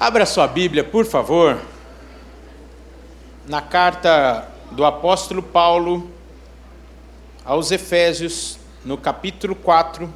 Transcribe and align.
Abra 0.00 0.24
sua 0.24 0.46
Bíblia, 0.46 0.84
por 0.84 1.04
favor, 1.04 1.60
na 3.48 3.60
carta 3.60 4.48
do 4.70 4.84
apóstolo 4.84 5.42
Paulo 5.42 6.08
aos 7.44 7.72
Efésios, 7.72 8.60
no 8.84 8.96
capítulo 8.96 9.56
4, 9.56 10.08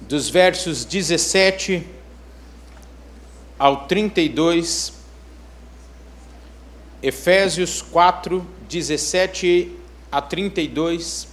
dos 0.00 0.30
versos 0.30 0.84
17 0.84 1.84
ao 3.58 3.88
32. 3.88 4.92
Efésios 7.02 7.82
4, 7.82 8.46
17 8.68 9.76
a 10.12 10.22
32. 10.22 11.26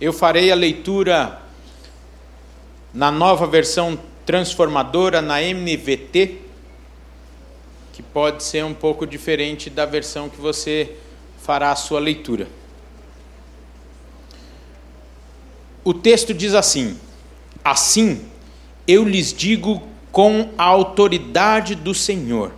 Eu 0.00 0.12
farei 0.12 0.50
a 0.50 0.56
leitura 0.56 1.41
na 2.92 3.10
nova 3.10 3.46
versão 3.46 3.98
transformadora, 4.26 5.22
na 5.22 5.42
MVT, 5.42 6.38
que 7.92 8.02
pode 8.02 8.42
ser 8.42 8.64
um 8.64 8.74
pouco 8.74 9.06
diferente 9.06 9.70
da 9.70 9.84
versão 9.86 10.28
que 10.28 10.40
você 10.40 10.96
fará 11.42 11.72
a 11.72 11.76
sua 11.76 12.00
leitura. 12.00 12.48
O 15.84 15.92
texto 15.92 16.32
diz 16.32 16.54
assim: 16.54 16.98
Assim 17.64 18.26
eu 18.86 19.04
lhes 19.04 19.32
digo 19.32 19.82
com 20.10 20.50
a 20.56 20.64
autoridade 20.64 21.74
do 21.74 21.94
Senhor: 21.94 22.52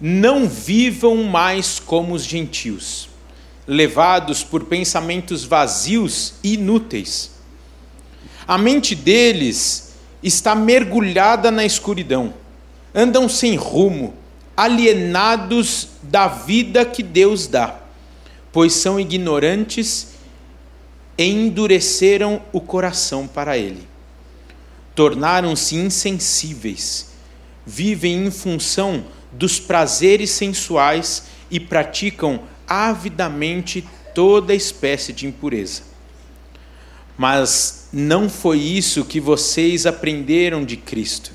não 0.00 0.48
vivam 0.48 1.24
mais 1.24 1.78
como 1.78 2.14
os 2.14 2.24
gentios, 2.24 3.08
levados 3.66 4.44
por 4.44 4.64
pensamentos 4.64 5.44
vazios 5.44 6.34
e 6.42 6.54
inúteis 6.54 7.35
a 8.46 8.56
mente 8.56 8.94
deles 8.94 9.94
está 10.22 10.54
mergulhada 10.54 11.50
na 11.50 11.64
escuridão. 11.64 12.34
Andam 12.94 13.28
sem 13.28 13.56
rumo, 13.56 14.14
alienados 14.56 15.88
da 16.02 16.28
vida 16.28 16.84
que 16.84 17.02
Deus 17.02 17.46
dá, 17.46 17.78
pois 18.52 18.72
são 18.72 18.98
ignorantes 18.98 20.08
e 21.18 21.24
endureceram 21.24 22.40
o 22.52 22.60
coração 22.60 23.26
para 23.26 23.58
Ele. 23.58 23.86
Tornaram-se 24.94 25.76
insensíveis, 25.76 27.08
vivem 27.66 28.26
em 28.26 28.30
função 28.30 29.04
dos 29.32 29.60
prazeres 29.60 30.30
sensuais 30.30 31.24
e 31.50 31.60
praticam 31.60 32.42
avidamente 32.66 33.86
toda 34.14 34.54
espécie 34.54 35.12
de 35.12 35.26
impureza. 35.26 35.82
Mas 37.18 37.75
não 37.92 38.28
foi 38.28 38.58
isso 38.58 39.04
que 39.04 39.20
vocês 39.20 39.86
aprenderam 39.86 40.64
de 40.64 40.76
Cristo. 40.76 41.32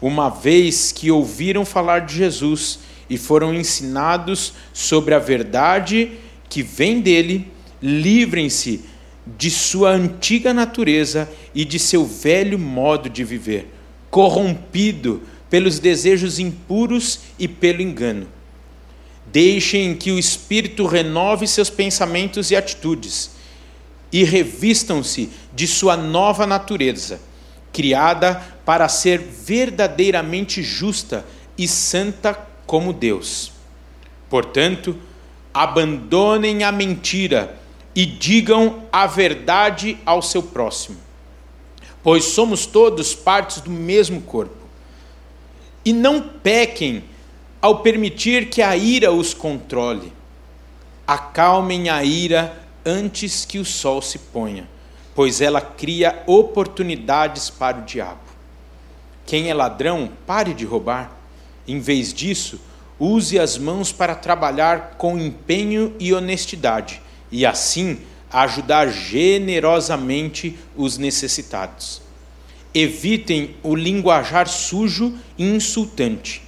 Uma 0.00 0.28
vez 0.28 0.92
que 0.92 1.10
ouviram 1.10 1.64
falar 1.64 2.00
de 2.00 2.16
Jesus 2.16 2.80
e 3.08 3.16
foram 3.16 3.54
ensinados 3.54 4.54
sobre 4.72 5.14
a 5.14 5.18
verdade 5.18 6.12
que 6.48 6.62
vem 6.62 7.00
dele, 7.00 7.50
livrem-se 7.82 8.84
de 9.26 9.50
sua 9.50 9.90
antiga 9.90 10.54
natureza 10.54 11.28
e 11.54 11.64
de 11.64 11.78
seu 11.78 12.04
velho 12.04 12.58
modo 12.58 13.10
de 13.10 13.24
viver, 13.24 13.72
corrompido 14.10 15.22
pelos 15.50 15.78
desejos 15.78 16.38
impuros 16.38 17.20
e 17.38 17.48
pelo 17.48 17.82
engano. 17.82 18.28
Deixem 19.26 19.94
que 19.94 20.12
o 20.12 20.18
Espírito 20.18 20.86
renove 20.86 21.46
seus 21.46 21.68
pensamentos 21.68 22.50
e 22.50 22.56
atitudes 22.56 23.35
e 24.12 24.24
revistam-se 24.24 25.30
de 25.54 25.66
sua 25.66 25.96
nova 25.96 26.46
natureza, 26.46 27.20
criada 27.72 28.42
para 28.64 28.88
ser 28.88 29.18
verdadeiramente 29.18 30.62
justa 30.62 31.24
e 31.58 31.66
santa 31.66 32.34
como 32.66 32.92
Deus. 32.92 33.52
Portanto, 34.28 34.96
abandonem 35.52 36.64
a 36.64 36.72
mentira 36.72 37.58
e 37.94 38.04
digam 38.04 38.82
a 38.92 39.06
verdade 39.06 39.96
ao 40.04 40.20
seu 40.20 40.42
próximo, 40.42 40.98
pois 42.02 42.24
somos 42.24 42.66
todos 42.66 43.14
partes 43.14 43.60
do 43.60 43.70
mesmo 43.70 44.20
corpo. 44.20 44.66
E 45.84 45.92
não 45.92 46.20
pequem 46.20 47.04
ao 47.62 47.78
permitir 47.78 48.50
que 48.50 48.60
a 48.60 48.76
ira 48.76 49.12
os 49.12 49.32
controle. 49.32 50.12
Acalmem 51.06 51.88
a 51.88 52.04
ira 52.04 52.65
antes 52.86 53.44
que 53.44 53.58
o 53.58 53.64
sol 53.64 54.00
se 54.00 54.16
ponha, 54.18 54.68
pois 55.12 55.40
ela 55.40 55.60
cria 55.60 56.22
oportunidades 56.26 57.50
para 57.50 57.78
o 57.78 57.84
diabo. 57.84 58.20
Quem 59.26 59.50
é 59.50 59.54
ladrão, 59.54 60.08
pare 60.24 60.54
de 60.54 60.64
roubar. 60.64 61.10
Em 61.66 61.80
vez 61.80 62.14
disso, 62.14 62.60
use 62.96 63.40
as 63.40 63.58
mãos 63.58 63.90
para 63.90 64.14
trabalhar 64.14 64.94
com 64.96 65.18
empenho 65.18 65.92
e 65.98 66.14
honestidade, 66.14 67.02
e 67.32 67.44
assim 67.44 67.98
ajudar 68.30 68.88
generosamente 68.88 70.56
os 70.76 70.96
necessitados. 70.96 72.00
Evitem 72.72 73.56
o 73.64 73.74
linguajar 73.74 74.46
sujo 74.48 75.12
e 75.36 75.44
insultante. 75.44 76.42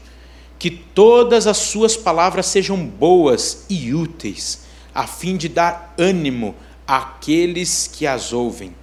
Que 0.59 0.71
todas 0.71 1.47
as 1.47 1.57
suas 1.57 1.97
palavras 1.97 2.47
sejam 2.47 2.77
boas 2.85 3.65
e 3.69 3.95
úteis 3.95 4.68
a 4.95 5.07
fim 5.07 5.37
de 5.37 5.49
dar 5.49 5.95
ânimo 5.99 6.55
àqueles 6.87 7.87
que 7.87 8.07
as 8.07 8.33
ouvem. 8.33 8.75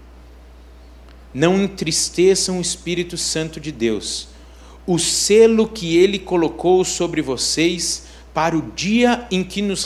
Não 1.34 1.62
entristeçam 1.62 2.60
o 2.60 2.62
Espírito 2.62 3.18
Santo 3.18 3.60
de 3.60 3.72
Deus, 3.72 4.30
o 4.86 5.00
selo 5.00 5.68
que 5.68 5.98
ele 5.98 6.20
colocou 6.20 6.86
sobre 6.86 7.22
vocês 7.22 8.04
para 8.34 8.56
o 8.56 8.62
dia 8.62 9.28
em 9.32 9.44
que 9.44 9.62
nos 9.62 9.86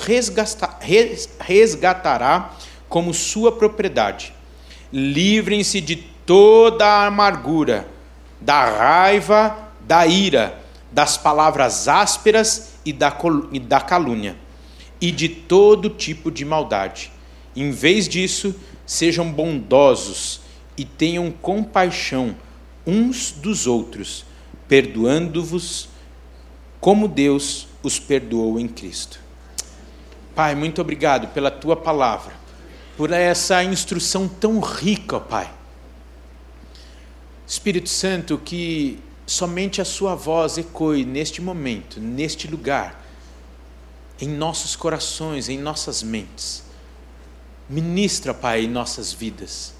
resgatará 1.39 2.53
como 2.87 3.13
sua 3.13 3.51
propriedade. 3.51 4.33
Livrem-se 4.91 5.79
de 5.79 5.95
toda 5.95 6.85
a 6.85 7.07
amargura, 7.07 7.87
da 8.41 8.65
raiva, 8.65 9.71
da 9.81 10.05
ira, 10.05 10.59
das 10.91 11.17
palavras 11.17 11.87
ásperas 11.87 12.73
e 12.85 12.91
da 12.91 13.81
calúnia 13.81 14.48
e 15.01 15.11
de 15.11 15.29
todo 15.29 15.89
tipo 15.89 16.31
de 16.31 16.43
maldade. 16.43 17.11
Em 17.55 17.71
vez 17.71 18.07
disso, 18.07 18.55
sejam 18.85 19.31
bondosos 19.31 20.41
e 20.77 20.85
tenham 20.85 21.31
compaixão 21.31 22.35
uns 22.85 23.31
dos 23.31 23.67
outros, 23.67 24.25
perdoando-vos 24.67 25.89
como 26.79 27.07
Deus 27.07 27.67
os 27.83 27.99
perdoou 27.99 28.59
em 28.59 28.67
Cristo. 28.67 29.19
Pai, 30.35 30.55
muito 30.55 30.81
obrigado 30.81 31.27
pela 31.33 31.51
tua 31.51 31.75
palavra, 31.75 32.33
por 32.95 33.11
essa 33.11 33.63
instrução 33.63 34.27
tão 34.27 34.59
rica, 34.59 35.19
Pai. 35.19 35.51
Espírito 37.45 37.89
Santo, 37.89 38.37
que 38.37 38.99
somente 39.25 39.81
a 39.81 39.85
sua 39.85 40.15
voz 40.15 40.57
ecoe 40.57 41.03
neste 41.03 41.41
momento, 41.41 41.99
neste 41.99 42.47
lugar 42.47 43.05
em 44.19 44.27
nossos 44.27 44.75
corações, 44.75 45.49
em 45.49 45.57
nossas 45.57 46.03
mentes. 46.03 46.63
Ministra, 47.69 48.33
Pai, 48.33 48.65
em 48.65 48.69
nossas 48.69 49.13
vidas. 49.13 49.73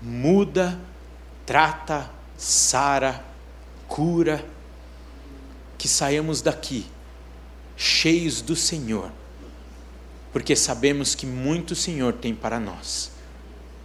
Muda, 0.00 0.78
trata, 1.44 2.10
sara, 2.36 3.24
cura. 3.86 4.44
Que 5.78 5.86
saiamos 5.86 6.40
daqui 6.40 6.86
cheios 7.76 8.40
do 8.40 8.56
Senhor, 8.56 9.12
porque 10.32 10.56
sabemos 10.56 11.14
que 11.14 11.26
muito 11.26 11.72
o 11.72 11.76
Senhor 11.76 12.14
tem 12.14 12.34
para 12.34 12.58
nós. 12.58 13.12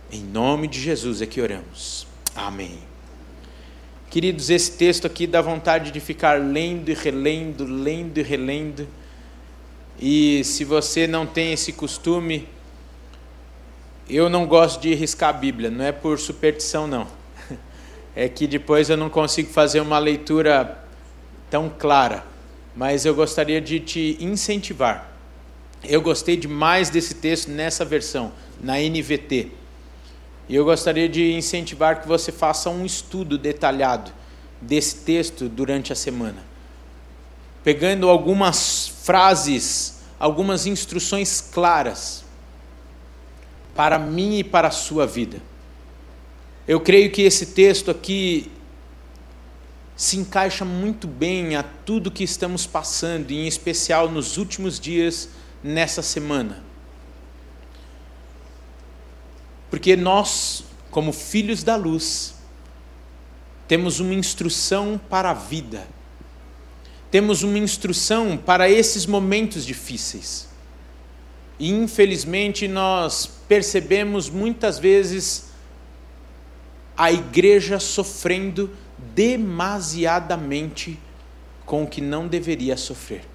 Em 0.09 0.23
nome 0.23 0.68
de 0.68 0.79
Jesus 0.79 1.22
é 1.22 1.25
que 1.25 1.41
oramos. 1.41 2.07
Amém. 2.35 2.79
Queridos, 4.09 4.50
esse 4.50 4.71
texto 4.71 5.06
aqui 5.06 5.27
dá 5.27 5.42
vontade 5.42 5.92
de 5.92 6.00
ficar 6.00 6.39
lendo 6.39 6.89
e 6.89 6.94
relendo, 6.94 7.65
lendo 7.65 8.18
e 8.18 8.21
relendo 8.21 8.88
e 10.00 10.44
se 10.44 10.64
você 10.64 11.08
não 11.08 11.26
tem 11.26 11.54
esse 11.54 11.72
costume, 11.74 12.48
eu 14.10 14.30
não 14.30 14.46
gosto 14.46 14.82
de 14.82 14.94
riscar 14.94 15.30
a 15.30 15.34
Bíblia, 15.34 15.70
não 15.70 15.86
é 15.86 15.92
por 15.92 16.20
superstição, 16.20 16.88
não. 16.88 17.08
É 18.14 18.28
que 18.28 18.46
depois 18.46 18.90
eu 18.90 18.98
não 18.98 19.10
consigo 19.10 19.50
fazer 19.54 19.80
uma 19.80 19.98
leitura 19.98 20.84
tão 21.50 21.70
clara. 21.70 22.26
Mas 22.76 23.06
eu 23.06 23.16
gostaria 23.16 23.62
de 23.62 23.80
te 23.80 24.18
incentivar. 24.20 25.10
Eu 25.82 26.02
gostei 26.02 26.36
demais 26.36 26.90
desse 26.90 27.16
texto 27.16 27.50
nessa 27.50 27.86
versão, 27.86 28.34
na 28.60 28.78
NVT. 28.78 29.52
E 30.50 30.56
eu 30.56 30.66
gostaria 30.66 31.08
de 31.08 31.32
incentivar 31.32 32.02
que 32.02 32.08
você 32.08 32.32
faça 32.32 32.70
um 32.70 32.86
estudo 32.86 33.38
detalhado 33.38 34.12
desse 34.62 34.98
texto 34.98 35.48
durante 35.48 35.94
a 35.94 35.96
semana. 35.96 36.44
Pegando 37.64 38.10
algumas 38.10 38.91
frases, 39.03 40.00
algumas 40.19 40.65
instruções 40.65 41.42
claras 41.42 42.24
para 43.75 43.98
mim 43.98 44.39
e 44.39 44.44
para 44.44 44.68
a 44.68 44.71
sua 44.71 45.07
vida. 45.07 45.42
Eu 46.68 46.80
creio 46.80 47.12
que 47.12 47.24
esse 47.24 47.48
texto 47.48 47.89
aqui 47.89 48.51
se 49.95 50.18
encaixa 50.18 50.63
muito 50.65 51.07
bem 51.07 51.56
a 51.56 51.63
tudo 51.63 52.12
que 52.12 52.24
estamos 52.24 52.65
passando, 52.65 53.31
em 53.31 53.48
especial 53.48 54.09
nos 54.09 54.38
últimos 54.38 54.80
dias 54.80 55.30
nessa 55.63 56.01
semana. 56.01 56.63
Porque 59.69 59.95
nós, 59.95 60.63
como 60.89 61.13
filhos 61.13 61.63
da 61.63 61.75
luz, 61.75 62.36
temos 63.68 64.00
uma 64.00 64.13
instrução 64.13 65.00
para 65.09 65.31
a 65.31 65.33
vida, 65.33 65.88
temos 67.12 67.44
uma 67.44 67.58
instrução 67.58 68.38
para 68.38 68.69
esses 68.69 69.06
momentos 69.06 69.66
difíceis. 69.66 70.48
E 71.60 71.69
infelizmente 71.69 72.68
nós 72.69 73.28
percebemos 73.48 74.30
muitas 74.30 74.80
vezes 74.80 75.52
a 76.98 77.12
igreja 77.12 77.80
sofrendo 77.80 78.72
demasiadamente 79.13 80.98
com 81.66 81.84
o 81.84 81.88
que 81.88 82.00
não 82.00 82.28
deveria 82.28 82.78
sofrer. 82.78 83.25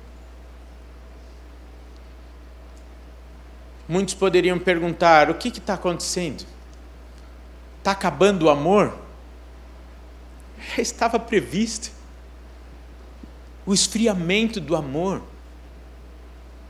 Muitos 3.86 4.14
poderiam 4.14 4.58
perguntar: 4.58 5.30
o 5.30 5.34
que 5.34 5.48
está 5.48 5.74
acontecendo? 5.74 6.44
Está 7.78 7.92
acabando 7.92 8.46
o 8.46 8.50
amor? 8.50 8.98
Estava 10.78 11.18
previsto 11.20 11.95
o 13.66 13.74
esfriamento 13.74 14.60
do 14.60 14.74
amor. 14.74 15.20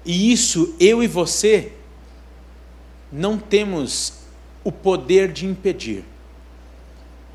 E 0.04 0.32
isso 0.32 0.74
eu 0.80 1.02
e 1.02 1.06
você 1.06 1.72
não 3.12 3.38
temos 3.38 4.14
o 4.64 4.72
poder 4.72 5.30
de 5.30 5.46
impedir 5.46 6.04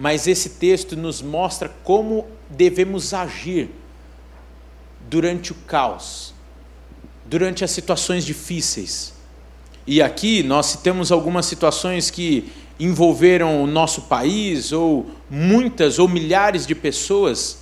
mas 0.02 0.26
esse 0.26 0.50
texto 0.50 0.96
nos 0.98 1.22
mostra 1.22 1.70
como 1.84 2.28
devemos 2.50 3.14
agir 3.14 3.70
durante 5.08 5.52
o 5.52 5.56
caos, 5.68 6.34
durante 7.24 7.64
as 7.64 7.70
situações 7.70 8.26
difíceis. 8.26 9.14
E 9.86 10.02
aqui 10.02 10.42
nós 10.42 10.66
citamos 10.66 11.12
algumas 11.12 11.46
situações 11.46 12.10
que 12.10 12.52
envolveram 12.80 13.64
o 13.64 13.68
nosso 13.68 14.02
país, 14.02 14.72
ou 14.72 15.12
muitas 15.30 16.00
ou 16.00 16.08
milhares 16.08 16.66
de 16.66 16.74
pessoas. 16.74 17.61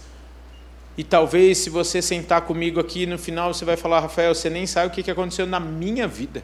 E 0.99 1.03
talvez, 1.05 1.59
se 1.59 1.69
você 1.69 2.01
sentar 2.01 2.41
comigo 2.41 2.77
aqui 2.77 3.05
no 3.05 3.17
final, 3.17 3.53
você 3.53 3.63
vai 3.63 3.77
falar, 3.77 4.01
Rafael, 4.01 4.35
você 4.35 4.49
nem 4.49 4.67
sabe 4.67 4.87
o 4.87 4.91
que 4.91 5.09
aconteceu 5.09 5.47
na 5.47 5.57
minha 5.57 6.05
vida. 6.05 6.43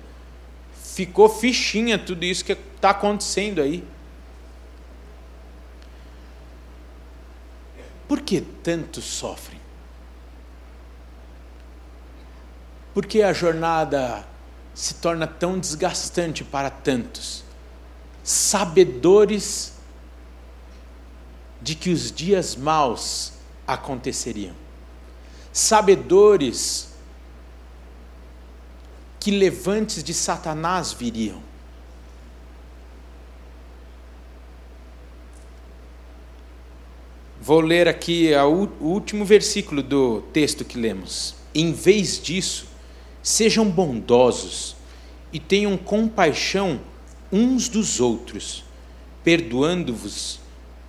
Ficou 0.82 1.28
fichinha 1.28 2.00
tudo 2.00 2.24
isso 2.24 2.46
que 2.46 2.54
está 2.54 2.92
acontecendo 2.92 3.62
aí. 3.62 3.84
Por 8.08 8.22
que 8.22 8.40
tantos 8.40 9.04
sofrem? 9.04 9.60
Por 12.94 13.06
que 13.06 13.22
a 13.24 13.34
jornada 13.34 14.26
se 14.74 14.94
torna 14.94 15.28
tão 15.28 15.60
desgastante 15.60 16.46
para 16.46 16.70
tantos? 16.70 17.44
Sabedores 18.24 19.74
de 21.62 21.76
que 21.76 21.90
os 21.90 22.10
dias 22.10 22.56
maus 22.56 23.35
aconteceriam. 23.68 24.56
Sabedores 25.52 26.90
que 29.20 29.32
levantes 29.32 30.04
de 30.04 30.14
Satanás 30.14 30.94
viriam 30.94 31.42
Vou 37.46 37.62
ler 37.62 37.88
aqui 37.88 38.32
o 38.34 38.84
último 38.84 39.24
versículo 39.24 39.84
do 39.84 40.24
texto 40.34 40.66
que 40.66 40.80
lemos. 40.80 41.36
Em 41.54 41.72
vez 41.72 42.20
disso, 42.20 42.66
sejam 43.22 43.70
bondosos 43.70 44.76
e 45.32 45.40
tenham 45.40 45.78
compaixão 45.78 46.82
uns 47.32 47.70
dos 47.70 48.00
outros, 48.00 48.64
perdoando-vos 49.24 50.40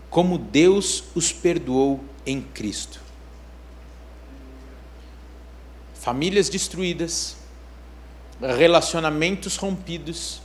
como 0.09 0.39
Deus 0.39 1.05
os 1.15 1.31
perdoou 1.31 2.01
em 2.27 2.43
Cristo. 2.43 3.01
Famílias 5.95 6.49
destruídas, 6.49 7.37
relacionamentos 8.41 9.57
rompidos, 9.57 10.43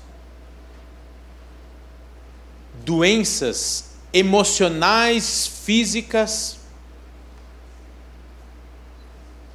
doenças 2.86 3.92
emocionais, 4.14 5.48
físicas, 5.48 6.60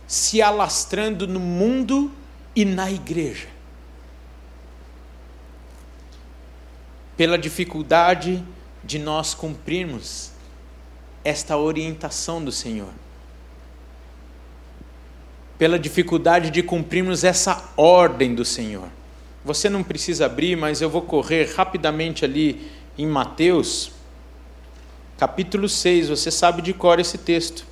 se 0.07 0.41
alastrando 0.41 1.27
no 1.27 1.41
mundo 1.41 2.13
e 2.55 2.65
na 2.65 2.91
igreja. 2.91 3.49
Pela 7.17 7.39
dificuldade 7.39 8.45
de 8.85 8.99
nós 8.99 9.35
cumprirmos 9.35 10.31
esta 11.27 11.57
orientação 11.57 12.45
do 12.45 12.53
Senhor. 12.53 12.91
Pela 15.59 15.79
dificuldade 15.79 16.51
de 16.51 16.63
cumprirmos 16.63 17.25
essa 17.25 17.71
ordem 17.77 18.35
do 18.35 18.45
Senhor. 18.45 18.89
Você 19.45 19.69
não 19.69 19.83
precisa 19.83 20.27
abrir, 20.27 20.57
mas 20.57 20.81
eu 20.81 20.91
vou 20.91 21.03
correr 21.03 21.55
rapidamente 21.55 22.25
ali 22.25 22.71
em 22.99 23.07
Mateus 23.07 23.97
capítulo 25.17 25.67
6, 25.67 26.11
você 26.11 26.31
sabe 26.31 26.61
de 26.61 26.75
cor 26.75 27.01
esse 27.01 27.17
texto. 27.17 27.67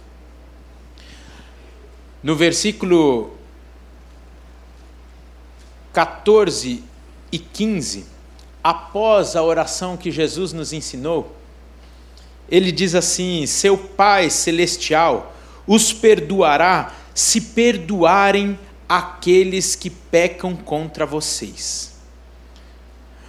No 2.22 2.34
versículo 2.34 3.36
14 5.92 6.82
e 7.30 7.38
15, 7.38 8.06
após 8.62 9.36
a 9.36 9.42
oração 9.42 9.96
que 9.96 10.10
Jesus 10.10 10.52
nos 10.52 10.72
ensinou, 10.72 11.36
ele 12.54 12.70
diz 12.70 12.94
assim: 12.94 13.46
Seu 13.46 13.76
Pai 13.76 14.30
celestial 14.30 15.34
os 15.66 15.92
perdoará 15.92 16.94
se 17.12 17.40
perdoarem 17.40 18.56
aqueles 18.88 19.74
que 19.74 19.90
pecam 19.90 20.54
contra 20.54 21.04
vocês. 21.04 21.94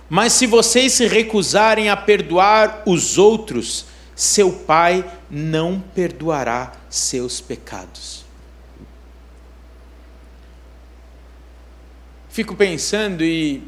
Mas 0.07 0.33
se 0.33 0.45
vocês 0.45 0.94
se 0.94 1.07
recusarem 1.07 1.89
a 1.89 1.98
perdoar 1.98 2.83
os 2.86 3.18
outros, 3.18 3.86
seu 4.16 4.51
pai 4.51 5.04
não 5.30 5.80
perdoará 5.80 6.73
seus 6.88 7.42
pecados. 7.42 8.23
Fico 12.30 12.56
pensando 12.56 13.23
e 13.23 13.64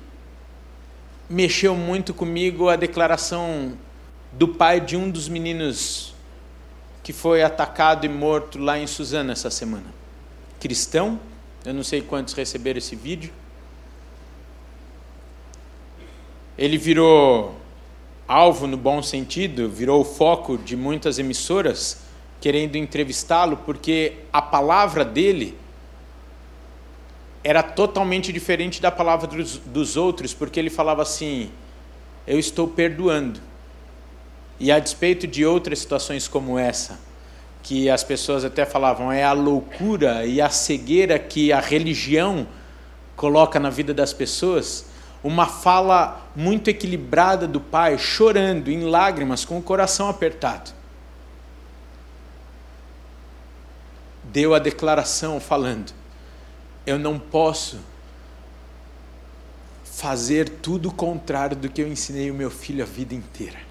mexeu 1.28 1.76
muito 1.76 2.14
comigo 2.14 2.70
a 2.70 2.76
declaração 2.76 3.76
do 4.38 4.48
pai 4.48 4.80
de 4.80 4.96
um 4.96 5.10
dos 5.10 5.28
meninos 5.28 6.14
que 7.02 7.12
foi 7.12 7.42
atacado 7.42 8.06
e 8.06 8.10
morto 8.10 8.60
lá 8.60 8.78
em 8.78 8.86
Suzano 8.86 9.32
essa 9.32 9.50
semana. 9.50 9.88
Cristão, 10.60 11.20
eu 11.66 11.74
não 11.74 11.84
sei 11.84 12.04
quantos 12.04 12.36
receberam 12.36 12.78
esse 12.78 12.96
vídeo. 12.96 13.34
Ele 16.56 16.78
virou 16.78 17.60
alvo 18.28 18.68
no 18.68 18.78
bom 18.78 19.02
sentido, 19.02 19.68
virou 19.68 20.06
foco 20.06 20.56
de 20.56 20.76
muitas 20.76 21.18
emissoras 21.18 22.02
querendo 22.40 22.76
entrevistá-lo, 22.76 23.58
porque 23.58 24.18
a 24.32 24.42
palavra 24.42 25.04
dele 25.04 25.58
era 27.44 27.64
totalmente 27.64 28.32
diferente 28.32 28.80
da 28.80 28.92
palavra 28.92 29.26
dos, 29.26 29.58
dos, 29.58 29.98
outros, 29.98 30.32
porque 30.32 30.60
ele 30.60 30.70
falava 30.70 31.02
assim: 31.02 31.50
Eu 32.28 32.38
estou 32.38 32.68
perdoando. 32.68 33.47
E 34.60 34.72
a 34.72 34.80
despeito 34.80 35.28
de 35.28 35.46
outras 35.46 35.80
situações 35.80 36.28
como 36.28 36.58
essa, 36.58 37.00
que 37.62 37.90
as 37.90 38.04
pessoas 38.04 38.46
até 38.46 38.66
falavam 38.66 39.12
é 39.12 39.24
a 39.24 39.34
loucura 39.34 40.26
e 40.26 40.42
a 40.42 40.50
cegueira 40.50 41.20
que 41.20 41.52
a 41.52 41.60
religião 41.60 42.48
coloca 43.16 43.60
na 43.60 43.70
vida 43.70 43.94
das 43.94 44.14
pessoas, 44.14 44.86
uma 45.24 45.48
fala 45.48 46.30
muito 46.36 46.70
equilibrada 46.70 47.48
do 47.48 47.60
pai, 47.60 47.98
chorando 47.98 48.70
em 48.70 48.84
lágrimas, 48.84 49.44
com 49.44 49.58
o 49.58 49.62
coração 49.62 50.08
apertado. 50.08 50.72
Deu 54.24 54.54
a 54.54 54.60
declaração 54.60 55.40
falando: 55.40 55.92
Eu 56.86 57.00
não 57.00 57.18
posso 57.18 57.80
fazer 59.84 60.48
tudo 60.48 60.90
o 60.90 60.94
contrário 60.94 61.58
do 61.58 61.70
que 61.70 61.82
eu 61.82 61.88
ensinei 61.88 62.30
o 62.30 62.34
meu 62.36 62.52
filho 62.52 62.84
a 62.84 62.88
vida 62.88 63.16
inteira. 63.16 63.67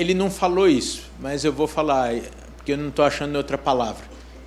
Ele 0.00 0.14
não 0.14 0.30
falou 0.30 0.66
isso, 0.66 1.10
mas 1.20 1.44
eu 1.44 1.52
vou 1.52 1.66
falar, 1.66 2.14
porque 2.56 2.72
eu 2.72 2.78
não 2.78 2.88
estou 2.88 3.04
achando 3.04 3.36
outra 3.36 3.58
palavra. 3.58 4.02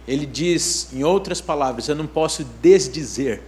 Ele 0.08 0.26
diz, 0.26 0.92
em 0.92 1.04
outras 1.04 1.40
palavras, 1.40 1.88
eu 1.88 1.94
não 1.94 2.08
posso 2.08 2.44
desdizer 2.44 3.40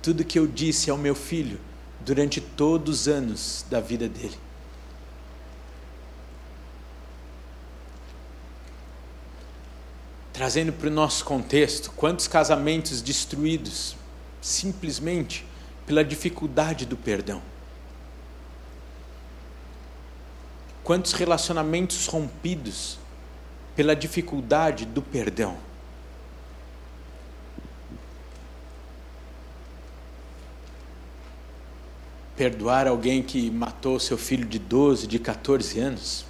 tudo 0.00 0.24
que 0.24 0.38
eu 0.38 0.46
disse 0.46 0.88
ao 0.88 0.96
meu 0.96 1.16
filho 1.16 1.58
durante 1.98 2.40
todos 2.40 3.00
os 3.00 3.08
anos 3.08 3.66
da 3.68 3.80
vida 3.80 4.08
dele. 4.08 4.38
Trazendo 10.32 10.72
para 10.72 10.86
o 10.86 10.92
nosso 10.92 11.24
contexto, 11.24 11.90
quantos 11.96 12.28
casamentos 12.28 13.02
destruídos 13.02 13.96
simplesmente 14.40 15.44
pela 15.84 16.04
dificuldade 16.04 16.86
do 16.86 16.96
perdão. 16.96 17.42
Quantos 20.84 21.12
relacionamentos 21.12 22.06
rompidos 22.06 22.98
pela 23.74 23.96
dificuldade 23.96 24.84
do 24.84 25.00
perdão. 25.00 25.56
Perdoar 32.36 32.86
alguém 32.86 33.22
que 33.22 33.50
matou 33.50 34.00
seu 34.00 34.18
filho 34.18 34.44
de 34.44 34.58
12, 34.58 35.06
de 35.06 35.18
14 35.18 35.78
anos. 35.78 36.24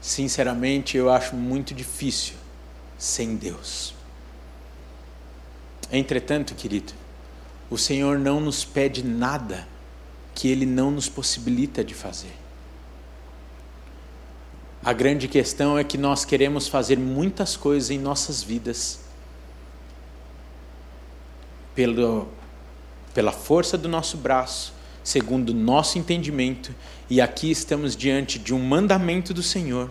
Sinceramente, 0.00 0.96
eu 0.96 1.10
acho 1.10 1.36
muito 1.36 1.74
difícil 1.74 2.34
sem 2.98 3.36
Deus. 3.36 3.94
Entretanto, 5.92 6.54
querido, 6.54 6.92
o 7.68 7.78
Senhor 7.78 8.18
não 8.18 8.40
nos 8.40 8.64
pede 8.64 9.02
nada 9.04 9.66
que 10.40 10.48
Ele 10.48 10.64
não 10.64 10.90
nos 10.90 11.06
possibilita 11.06 11.84
de 11.84 11.92
fazer. 11.92 12.32
A 14.82 14.90
grande 14.90 15.28
questão 15.28 15.76
é 15.76 15.84
que 15.84 15.98
nós 15.98 16.24
queremos 16.24 16.66
fazer 16.66 16.98
muitas 16.98 17.58
coisas 17.58 17.90
em 17.90 17.98
nossas 17.98 18.42
vidas 18.42 19.00
pelo, 21.74 22.26
pela 23.12 23.32
força 23.32 23.76
do 23.76 23.86
nosso 23.86 24.16
braço, 24.16 24.72
segundo 25.04 25.50
o 25.50 25.54
nosso 25.54 25.98
entendimento, 25.98 26.74
e 27.10 27.20
aqui 27.20 27.50
estamos 27.50 27.94
diante 27.94 28.38
de 28.38 28.54
um 28.54 28.64
mandamento 28.64 29.34
do 29.34 29.42
Senhor. 29.42 29.90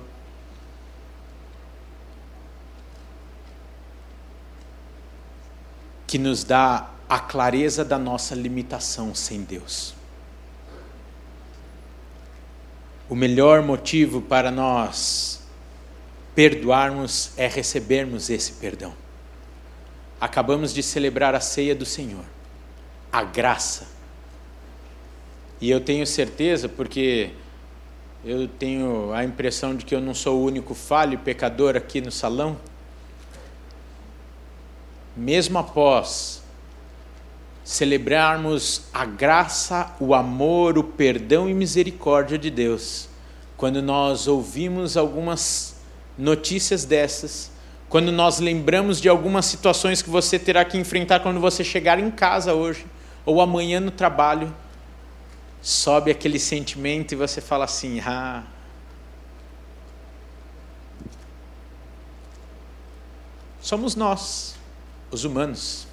Que 6.07 6.17
nos 6.17 6.43
dá 6.43 6.89
a 7.07 7.19
clareza 7.19 7.85
da 7.85 7.99
nossa 7.99 8.33
limitação 8.33 9.13
sem 9.13 9.43
Deus. 9.43 9.98
O 13.09 13.15
melhor 13.15 13.63
motivo 13.63 14.21
para 14.21 14.51
nós 14.51 15.41
perdoarmos 16.35 17.31
é 17.35 17.47
recebermos 17.47 18.29
esse 18.29 18.53
perdão. 18.53 18.93
Acabamos 20.21 20.71
de 20.71 20.83
celebrar 20.83 21.33
a 21.33 21.39
ceia 21.39 21.73
do 21.73 21.85
Senhor, 21.85 22.23
a 23.11 23.23
graça. 23.23 23.87
E 25.59 25.71
eu 25.71 25.81
tenho 25.81 26.05
certeza, 26.05 26.69
porque 26.69 27.31
eu 28.23 28.47
tenho 28.47 29.11
a 29.11 29.23
impressão 29.23 29.75
de 29.75 29.85
que 29.85 29.95
eu 29.95 30.01
não 30.01 30.13
sou 30.13 30.39
o 30.39 30.45
único 30.45 30.75
falho 30.75 31.17
pecador 31.17 31.75
aqui 31.75 31.99
no 31.99 32.11
salão. 32.11 32.59
Mesmo 35.17 35.57
após 35.57 36.43
celebrarmos 37.69 38.81
a 38.91 39.05
graça, 39.05 39.93
o 39.99 40.15
amor, 40.15 40.75
o 40.75 40.83
perdão 40.83 41.47
e 41.47 41.53
misericórdia 41.53 42.35
de 42.35 42.49
Deus. 42.49 43.07
Quando 43.55 43.79
nós 43.79 44.27
ouvimos 44.27 44.97
algumas 44.97 45.75
notícias 46.17 46.83
dessas, 46.83 47.51
quando 47.87 48.11
nós 48.11 48.39
lembramos 48.39 48.99
de 48.99 49.07
algumas 49.07 49.45
situações 49.45 50.01
que 50.01 50.09
você 50.09 50.39
terá 50.39 50.65
que 50.65 50.79
enfrentar 50.79 51.19
quando 51.19 51.39
você 51.39 51.63
chegar 51.63 51.99
em 51.99 52.09
casa 52.09 52.55
hoje 52.55 52.87
ou 53.23 53.39
amanhã 53.39 53.79
no 53.79 53.91
trabalho, 53.91 54.51
sobe 55.61 56.09
aquele 56.09 56.39
sentimento 56.39 57.11
e 57.11 57.15
você 57.15 57.39
fala 57.39 57.65
assim: 57.65 57.99
"Ah, 57.99 58.45
somos 63.61 63.95
nós, 63.95 64.55
os 65.11 65.23
humanos 65.23 65.88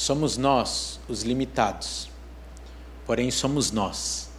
Somos 0.00 0.38
nós 0.38 0.98
os 1.10 1.24
limitados, 1.24 2.08
porém 3.04 3.30
somos 3.30 3.70
nós 3.70 4.30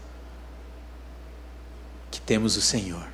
que 2.10 2.20
temos 2.20 2.58
o 2.58 2.62
Senhor. 2.62 3.08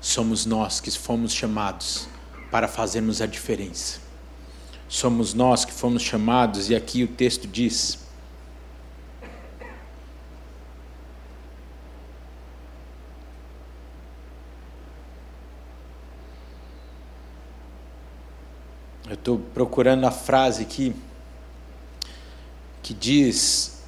Somos 0.00 0.46
nós 0.46 0.78
que 0.78 0.88
fomos 0.92 1.32
chamados 1.32 2.06
para 2.48 2.68
fazermos 2.68 3.20
a 3.20 3.26
diferença. 3.26 3.98
Somos 4.88 5.34
nós 5.34 5.64
que 5.64 5.72
fomos 5.72 6.00
chamados, 6.00 6.70
e 6.70 6.76
aqui 6.76 7.02
o 7.02 7.08
texto 7.08 7.48
diz: 7.48 7.98
Eu 19.10 19.14
estou 19.14 19.40
procurando 19.52 20.06
a 20.06 20.12
frase 20.12 20.62
aqui 20.62 20.94
que 22.80 22.94
diz: 22.94 23.80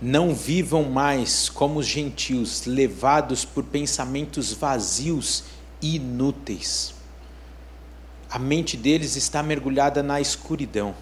Não 0.00 0.32
vivam 0.32 0.84
mais 0.84 1.48
como 1.48 1.80
os 1.80 1.86
gentios, 1.86 2.66
levados 2.66 3.44
por 3.44 3.64
pensamentos 3.64 4.52
vazios 4.52 5.42
e 5.82 5.96
inúteis. 5.96 6.94
A 8.30 8.38
mente 8.38 8.76
deles 8.76 9.16
está 9.16 9.42
mergulhada 9.42 10.00
na 10.00 10.20
escuridão, 10.20 10.94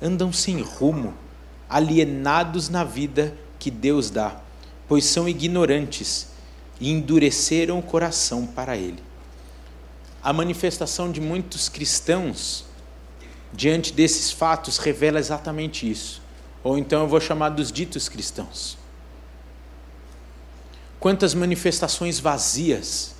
andam 0.00 0.32
sem 0.32 0.60
rumo, 0.62 1.12
alienados 1.68 2.68
na 2.68 2.84
vida 2.84 3.36
que 3.58 3.68
Deus 3.68 4.10
dá, 4.10 4.40
pois 4.86 5.04
são 5.06 5.28
ignorantes 5.28 6.28
e 6.80 6.92
endureceram 6.92 7.80
o 7.80 7.82
coração 7.82 8.46
para 8.46 8.76
Ele 8.76 9.07
a 10.28 10.32
manifestação 10.34 11.10
de 11.10 11.22
muitos 11.22 11.70
cristãos 11.70 12.66
diante 13.50 13.94
desses 13.94 14.30
fatos 14.30 14.76
revela 14.76 15.18
exatamente 15.18 15.90
isso. 15.90 16.20
Ou 16.62 16.76
então 16.76 17.00
eu 17.00 17.08
vou 17.08 17.18
chamar 17.18 17.48
dos 17.48 17.72
ditos 17.72 18.10
cristãos. 18.10 18.76
Quantas 21.00 21.32
manifestações 21.32 22.20
vazias. 22.20 23.14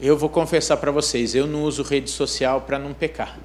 Eu 0.00 0.16
vou 0.16 0.30
confessar 0.30 0.78
para 0.78 0.90
vocês, 0.90 1.34
eu 1.34 1.46
não 1.46 1.64
uso 1.64 1.82
rede 1.82 2.08
social 2.08 2.62
para 2.62 2.78
não 2.78 2.94
pecar. 2.94 3.38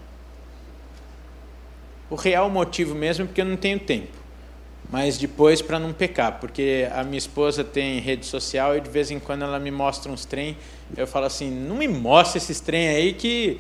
O 2.10 2.16
real 2.16 2.50
motivo 2.50 2.96
mesmo 2.96 3.26
é 3.26 3.28
porque 3.28 3.42
eu 3.42 3.46
não 3.46 3.58
tenho 3.58 3.82
tempo 3.82 4.25
mas 4.96 5.18
depois 5.18 5.62
para 5.62 5.78
não 5.78 5.92
pecar, 5.92 6.40
porque 6.40 6.88
a 6.94 7.04
minha 7.04 7.18
esposa 7.18 7.66
tem 7.66 8.00
rede 8.00 8.26
social 8.26 8.78
e 8.78 8.80
de 8.80 8.90
vez 8.90 9.12
em 9.12 9.20
quando 9.20 9.42
ela 9.42 9.60
me 9.60 9.70
mostra 9.70 10.10
uns 10.10 10.24
trem, 10.24 10.58
eu 10.96 11.06
falo 11.06 11.26
assim, 11.26 11.52
não 11.52 11.76
me 11.76 11.86
mostre 11.86 12.38
esses 12.38 12.62
trem 12.62 12.88
aí 12.88 13.12
que 13.12 13.60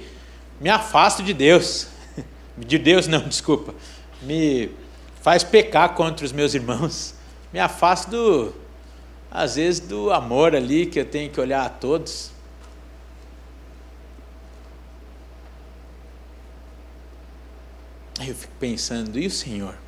me 0.62 0.70
afasto 0.70 1.22
de 1.22 1.34
Deus. 1.34 1.90
De 2.58 2.78
Deus 2.78 3.06
não, 3.06 3.20
desculpa. 3.28 3.76
Me 4.22 4.72
faz 5.22 5.44
pecar 5.44 5.94
contra 5.94 6.26
os 6.26 6.32
meus 6.32 6.54
irmãos. 6.54 7.14
Me 7.52 7.60
afasto 7.60 8.12
do 8.12 8.54
às 9.30 9.58
vezes 9.58 9.82
do 9.82 10.14
amor 10.14 10.56
ali 10.56 10.86
que 10.86 11.02
eu 11.02 11.06
tenho 11.06 11.30
que 11.30 11.42
olhar 11.42 11.66
a 11.66 11.70
todos. 11.70 12.32
Eu 18.26 18.34
fico 18.34 18.54
pensando, 18.58 19.20
e 19.20 19.28
o 19.28 19.32
Senhor? 19.32 19.85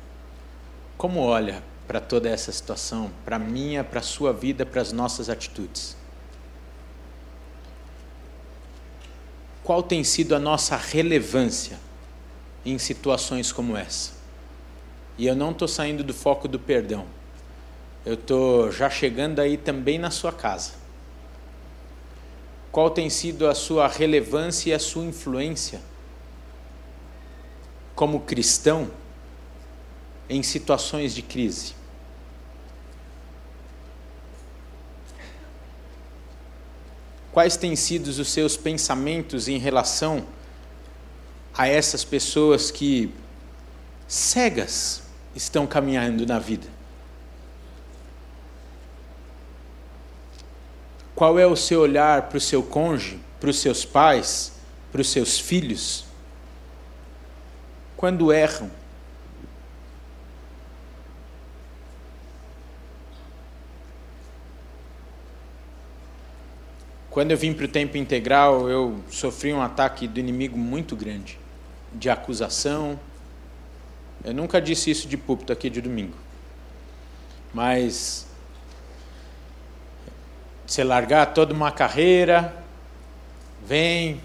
Como 0.98 1.20
olha 1.20 1.62
para 1.86 2.00
toda 2.00 2.28
essa 2.28 2.50
situação, 2.50 3.12
para 3.24 3.36
a 3.36 3.38
minha, 3.38 3.84
para 3.84 4.00
a 4.00 4.02
sua 4.02 4.32
vida, 4.32 4.66
para 4.66 4.82
as 4.82 4.90
nossas 4.90 5.30
atitudes? 5.30 5.96
Qual 9.62 9.80
tem 9.80 10.02
sido 10.02 10.34
a 10.34 10.40
nossa 10.40 10.76
relevância 10.76 11.78
em 12.66 12.76
situações 12.78 13.52
como 13.52 13.76
essa? 13.76 14.10
E 15.16 15.28
eu 15.28 15.36
não 15.36 15.52
estou 15.52 15.68
saindo 15.68 16.02
do 16.02 16.12
foco 16.12 16.48
do 16.48 16.58
perdão. 16.58 17.06
Eu 18.04 18.14
estou 18.14 18.72
já 18.72 18.90
chegando 18.90 19.38
aí 19.38 19.56
também 19.56 20.00
na 20.00 20.10
sua 20.10 20.32
casa. 20.32 20.72
Qual 22.72 22.90
tem 22.90 23.08
sido 23.08 23.46
a 23.46 23.54
sua 23.54 23.86
relevância 23.86 24.70
e 24.70 24.74
a 24.74 24.78
sua 24.80 25.04
influência 25.04 25.80
como 27.94 28.20
cristão 28.20 28.90
em 30.28 30.42
situações 30.42 31.14
de 31.14 31.22
crise. 31.22 31.74
Quais 37.32 37.56
têm 37.56 37.76
sido 37.76 38.08
os 38.08 38.28
seus 38.28 38.56
pensamentos 38.56 39.48
em 39.48 39.58
relação 39.58 40.26
a 41.54 41.68
essas 41.68 42.04
pessoas 42.04 42.70
que 42.70 43.14
cegas 44.06 45.02
estão 45.34 45.66
caminhando 45.66 46.26
na 46.26 46.38
vida? 46.38 46.66
Qual 51.14 51.38
é 51.38 51.46
o 51.46 51.56
seu 51.56 51.80
olhar 51.80 52.28
para 52.28 52.38
o 52.38 52.40
seu 52.40 52.62
cônjuge, 52.62 53.18
para 53.40 53.50
os 53.50 53.58
seus 53.58 53.84
pais, 53.84 54.52
para 54.92 55.00
os 55.00 55.10
seus 55.10 55.38
filhos? 55.38 56.04
Quando 57.96 58.32
erram, 58.32 58.70
Quando 67.18 67.32
eu 67.32 67.36
vim 67.36 67.52
para 67.52 67.64
o 67.64 67.68
tempo 67.68 67.96
integral, 67.96 68.70
eu 68.70 69.00
sofri 69.10 69.52
um 69.52 69.60
ataque 69.60 70.06
do 70.06 70.20
inimigo 70.20 70.56
muito 70.56 70.94
grande, 70.94 71.36
de 71.92 72.08
acusação. 72.08 72.96
Eu 74.24 74.32
nunca 74.32 74.60
disse 74.60 74.92
isso 74.92 75.08
de 75.08 75.16
púlpito 75.16 75.52
aqui 75.52 75.68
de 75.68 75.80
domingo. 75.80 76.14
Mas 77.52 78.24
você 80.64 80.84
largar 80.84 81.34
toda 81.34 81.52
uma 81.52 81.72
carreira, 81.72 82.56
vem, 83.66 84.20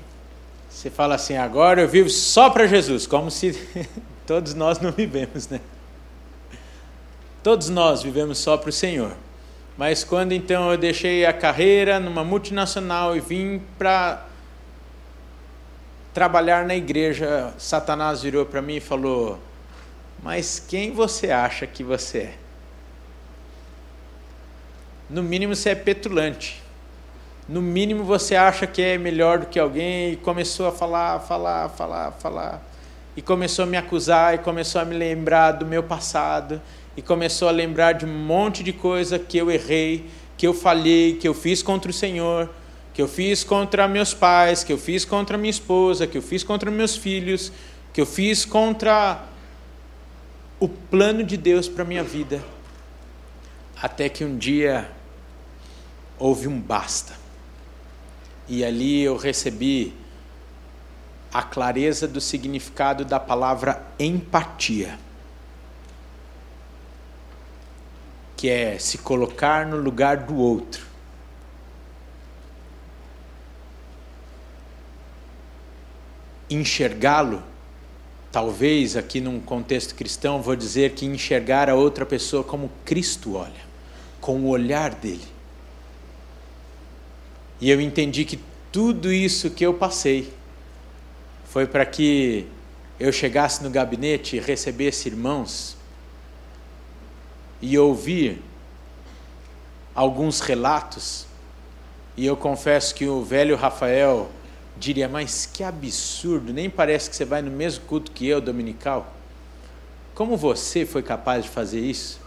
você 0.70 0.92
fala 0.92 1.16
assim, 1.16 1.36
agora 1.36 1.82
eu 1.82 1.90
vivo 1.90 2.12
só 2.12 2.52
para 2.52 2.68
Jesus, 2.68 3.08
como 3.08 3.32
se 3.32 3.58
todos 4.28 4.54
nós 4.54 4.80
não 4.80 4.92
vivemos, 4.92 5.48
né? 5.48 5.60
Todos 7.42 7.70
nós 7.70 8.04
vivemos 8.04 8.38
só 8.38 8.56
para 8.56 8.70
o 8.70 8.72
Senhor. 8.72 9.18
Mas 9.77 10.03
quando 10.03 10.34
então 10.34 10.72
eu 10.72 10.77
deixei 10.77 11.25
a 11.25 11.34
carreira 11.34 12.00
numa 12.00 12.24
multinacional 12.24 13.15
e 13.15 13.20
vim 13.20 13.62
para 13.77 14.24
trabalhar 16.13 16.65
na 16.65 16.75
igreja, 16.75 17.53
Satanás 17.58 18.22
virou 18.22 18.46
para 18.46 18.62
mim 18.62 18.75
e 18.75 18.80
falou: 18.80 19.39
Mas 20.22 20.60
quem 20.60 20.92
você 20.92 21.32
acha 21.32 21.65
que 21.65 21.84
você 21.84 22.18
é? 22.20 22.34
No 25.10 25.24
mínimo 25.24 25.56
você 25.56 25.72
é 25.72 25.75
petulante. 25.75 26.62
No 27.50 27.62
mínimo 27.62 28.03
você 28.03 28.36
acha 28.36 28.65
que 28.65 28.82
é 28.82 28.98
melhor 28.98 29.39
do 29.39 29.46
que 29.48 29.60
alguém 29.60 30.13
e 30.13 30.15
começou 30.15 30.68
a 30.68 30.72
falar, 30.72 31.20
falar, 31.20 31.70
falar, 31.70 32.12
falar. 32.13 32.62
E 33.18 33.22
começou 33.22 33.63
a 33.63 33.65
me 33.68 33.75
acusar 33.75 34.36
e 34.36 34.38
começou 34.38 34.80
a 34.80 34.86
me 34.86 34.96
lembrar 34.96 35.51
do 35.51 35.65
meu 35.65 35.84
passado 35.84 36.62
e 36.96 37.02
começou 37.02 37.48
a 37.48 37.52
lembrar 37.52 37.94
de 37.94 38.06
um 38.06 38.26
monte 38.26 38.64
de 38.64 38.72
coisa 38.72 39.18
que 39.18 39.38
eu 39.38 39.50
errei, 39.50 40.10
que 40.38 40.46
eu 40.46 40.54
falhei, 40.54 41.16
que 41.16 41.28
eu 41.28 41.34
fiz 41.34 41.64
contra 41.64 41.90
o 41.90 41.94
Senhor, 41.94 42.50
que 42.94 43.02
eu 43.02 43.08
fiz 43.08 43.44
contra 43.44 43.88
meus 43.88 44.14
pais, 44.14 44.64
que 44.64 44.72
eu 44.72 44.78
fiz 44.78 45.04
contra 45.04 45.38
minha 45.38 45.50
esposa, 45.50 46.06
que 46.06 46.18
eu 46.18 46.22
fiz 46.22 46.44
contra 46.44 46.70
meus 46.70 46.96
filhos, 46.96 47.52
que 47.92 48.00
eu 48.00 48.06
fiz 48.06 48.46
contra 48.46 49.24
o 50.60 50.68
plano 50.68 51.24
de 51.24 51.36
Deus 51.36 51.68
para 51.68 51.84
minha 51.84 52.04
vida. 52.04 52.44
Até 53.82 54.08
que 54.10 54.24
um 54.24 54.38
dia 54.38 54.90
houve 56.20 56.48
um 56.48 56.60
basta. 56.60 57.14
E 58.48 58.64
ali 58.64 59.02
eu 59.02 59.18
recebi 59.18 59.94
a 61.34 61.42
clareza 61.42 62.08
do 62.08 62.22
significado 62.22 63.04
da 63.04 63.20
palavra 63.20 63.82
empatia. 63.98 65.00
Que 68.44 68.50
é 68.50 68.78
se 68.78 68.98
colocar 68.98 69.66
no 69.66 69.78
lugar 69.78 70.18
do 70.18 70.36
outro. 70.36 70.86
Enxergá-lo, 76.50 77.42
talvez 78.34 78.98
aqui 78.98 79.22
num 79.22 79.40
contexto 79.40 79.96
cristão, 79.96 80.42
vou 80.42 80.58
dizer 80.58 80.92
que 80.92 81.06
enxergar 81.06 81.70
a 81.70 81.76
outra 81.76 82.06
pessoa 82.06 82.44
como 82.44 82.70
Cristo 82.84 83.36
olha, 83.36 83.62
com 84.20 84.42
o 84.42 84.50
olhar 84.50 84.94
dele. 84.94 85.26
E 87.62 87.70
eu 87.70 87.80
entendi 87.80 88.26
que 88.26 88.38
tudo 88.74 89.10
isso 89.10 89.52
que 89.52 89.66
eu 89.66 89.74
passei 89.74 90.34
foi 91.46 91.66
para 91.66 91.86
que 91.86 92.46
eu 93.00 93.14
chegasse 93.14 93.64
no 93.64 93.70
gabinete 93.70 94.36
e 94.36 94.42
recebesse 94.42 95.08
irmãos 95.08 95.78
e 97.63 97.80
ouvir 97.80 98.43
alguns 99.95 100.41
relatos, 100.41 101.26
e 102.17 102.26
eu 102.26 102.36
confesso 102.36 102.93
que 102.93 103.08
o 103.08 103.23
velho 103.23 103.56
Rafael 103.56 104.30
diria: 104.78 105.08
Mas 105.08 105.45
que 105.45 105.63
absurdo, 105.63 106.52
nem 106.52 106.69
parece 106.69 107.10
que 107.10 107.15
você 107.15 107.23
vai 107.23 107.41
no 107.41 107.49
mesmo 107.49 107.86
culto 107.86 108.12
que 108.12 108.28
eu, 108.28 108.41
dominical. 108.41 109.15
Como 110.13 110.36
você 110.36 110.86
foi 110.86 111.02
capaz 111.02 111.45
de 111.45 111.49
fazer 111.49 111.80
isso? 111.80 112.19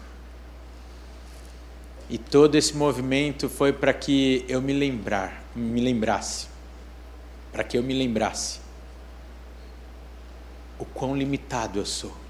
E 2.09 2.16
todo 2.16 2.55
esse 2.55 2.75
movimento 2.75 3.46
foi 3.51 3.75
para 3.75 3.92
que 3.92 4.42
eu 4.49 4.62
me 4.62 4.72
lembrar, 4.72 5.44
me 5.55 5.83
lembrasse, 5.83 6.46
para 7.53 7.62
que 7.62 7.77
eu 7.77 7.83
me 7.83 7.92
lembrasse 7.92 8.61
o 10.79 10.87
quão 10.87 11.14
limitado 11.14 11.79
eu 11.79 11.85
sou 11.85 12.26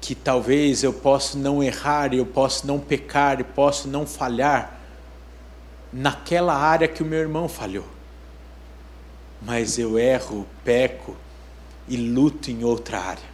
que 0.00 0.14
talvez 0.14 0.82
eu 0.82 0.92
possa 0.92 1.36
não 1.36 1.62
errar, 1.62 2.14
eu 2.14 2.24
possa 2.24 2.66
não 2.66 2.78
pecar, 2.78 3.38
eu 3.38 3.44
possa 3.44 3.86
não 3.86 4.06
falhar 4.06 4.80
naquela 5.92 6.54
área 6.54 6.88
que 6.88 7.02
o 7.02 7.06
meu 7.06 7.18
irmão 7.18 7.48
falhou. 7.48 7.86
Mas 9.42 9.78
eu 9.78 9.98
erro, 9.98 10.46
peco 10.64 11.16
e 11.86 11.96
luto 11.96 12.50
em 12.50 12.64
outra 12.64 12.98
área. 12.98 13.30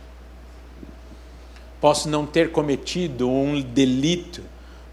Posso 1.80 2.08
não 2.08 2.26
ter 2.26 2.50
cometido 2.50 3.28
um 3.30 3.60
delito, 3.60 4.42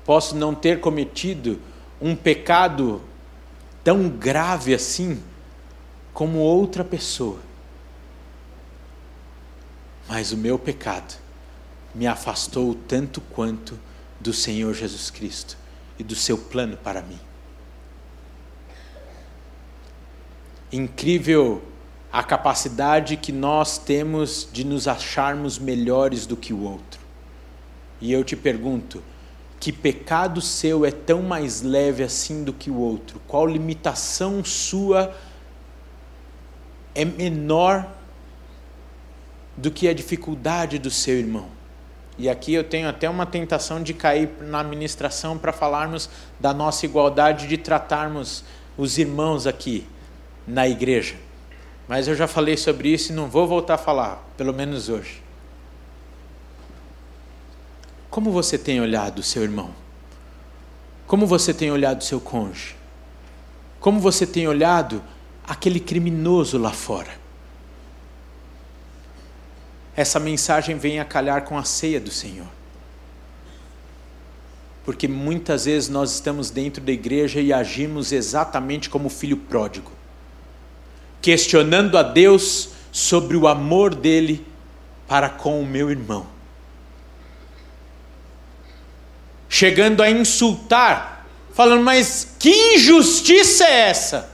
posso 0.06 0.36
não 0.36 0.54
ter 0.54 0.80
cometido 0.80 1.60
um 2.00 2.16
pecado 2.16 3.02
tão 3.84 4.10
grave 4.10 4.74
assim 4.74 5.22
como 6.14 6.40
outra 6.40 6.84
pessoa. 6.84 7.40
Mas 10.08 10.32
o 10.32 10.38
meu 10.38 10.60
pecado 10.60 11.23
me 11.94 12.08
afastou 12.08 12.74
tanto 12.74 13.22
quanto 13.22 13.80
do 14.20 14.34
Senhor 14.34 14.74
Jesus 14.74 15.10
Cristo 15.10 15.58
e 16.00 16.04
do 16.04 16.16
seu 16.16 16.38
plano 16.38 16.78
para 16.78 17.02
mim. 17.02 17.20
Incrível 20.72 21.62
a 22.12 22.24
capacidade 22.24 23.18
que 23.18 23.32
nós 23.32 23.78
temos 23.78 24.48
de 24.52 24.64
nos 24.64 24.88
acharmos 24.88 25.60
melhores 25.60 26.26
do 26.26 26.38
que 26.38 26.54
o 26.54 26.62
outro. 26.62 27.00
E 28.00 28.12
eu 28.12 28.24
te 28.24 28.36
pergunto, 28.36 29.04
que 29.60 29.72
pecado 29.72 30.42
seu 30.42 30.86
é 30.86 30.92
tão 30.92 31.22
mais 31.22 31.62
leve 31.62 32.04
assim 32.04 32.44
do 32.44 32.52
que 32.52 32.70
o 32.70 32.76
outro? 32.76 33.22
Qual 33.28 33.48
limitação 33.48 34.44
sua 34.44 35.16
é 36.94 37.06
menor 37.06 37.90
do 39.56 39.72
que 39.72 39.88
a 39.88 39.94
dificuldade 39.94 40.78
do 40.78 40.92
seu 40.92 41.18
irmão? 41.18 41.48
E 42.18 42.30
aqui 42.30 42.54
eu 42.54 42.64
tenho 42.64 42.88
até 42.88 43.10
uma 43.10 43.26
tentação 43.26 43.82
de 43.82 43.94
cair 43.94 44.30
na 44.42 44.60
administração 44.60 45.38
para 45.38 45.52
falarmos 45.52 46.10
da 46.40 46.54
nossa 46.54 46.86
igualdade, 46.86 47.48
de 47.48 47.58
tratarmos 47.58 48.44
os 48.78 48.98
irmãos 48.98 49.48
aqui 49.48 49.88
na 50.48 50.68
igreja. 50.68 51.16
Mas 51.88 52.08
eu 52.08 52.16
já 52.16 52.28
falei 52.28 52.56
sobre 52.56 52.90
isso 52.90 53.12
e 53.12 53.16
não 53.16 53.28
vou 53.28 53.48
voltar 53.48 53.76
a 53.76 53.78
falar, 53.78 54.24
pelo 54.38 54.54
menos 54.54 54.90
hoje. 54.90 55.22
Como 58.10 58.32
você 58.32 58.58
tem 58.60 58.80
olhado 58.80 59.20
o 59.20 59.24
seu 59.24 59.42
irmão? 59.42 59.72
Como 61.08 61.26
você 61.26 61.54
tem 61.54 61.72
olhado 61.72 62.02
o 62.02 62.04
seu 62.04 62.22
cônjuge? 62.22 62.76
Como 63.80 64.00
você 64.00 64.26
tem 64.26 64.48
olhado 64.48 65.04
aquele 65.46 65.80
criminoso 65.80 66.58
lá 66.58 66.72
fora? 66.72 67.23
Essa 69.96 70.20
mensagem 70.20 70.78
vem 70.78 71.00
a 71.00 71.06
calhar 71.06 71.44
com 71.44 71.58
a 71.58 71.64
ceia 71.64 72.00
do 72.00 72.10
Senhor. 72.10 72.48
Porque 74.84 75.08
muitas 75.08 75.66
vezes 75.66 75.88
nós 75.88 76.14
estamos 76.14 76.50
dentro 76.50 76.84
da 76.84 76.92
igreja 76.92 77.40
e 77.40 77.54
agimos 77.54 78.12
exatamente 78.12 78.90
como 78.90 79.08
o 79.08 79.10
filho 79.10 79.38
pródigo, 79.38 79.92
questionando 81.22 81.98
a 81.98 82.04
Deus 82.04 82.70
sobre 82.92 83.38
o 83.38 83.48
amor 83.48 83.96
dele 83.96 84.46
para 85.08 85.30
com 85.30 85.62
o 85.62 85.66
meu 85.66 85.90
irmão, 85.90 86.28
chegando 89.48 90.02
a 90.02 90.10
insultar, 90.10 91.28
falando, 91.54 91.84
mas 91.84 92.36
que 92.40 92.76
injustiça 92.76 93.64
é 93.66 93.90
essa? 93.90 94.30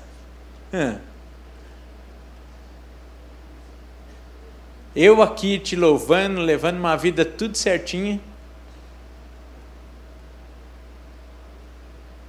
Eu 5.02 5.22
aqui 5.22 5.58
te 5.58 5.78
louvando, 5.78 6.42
levando 6.42 6.78
uma 6.78 6.98
vida 6.98 7.24
tudo 7.24 7.58
certinha. 7.58 8.20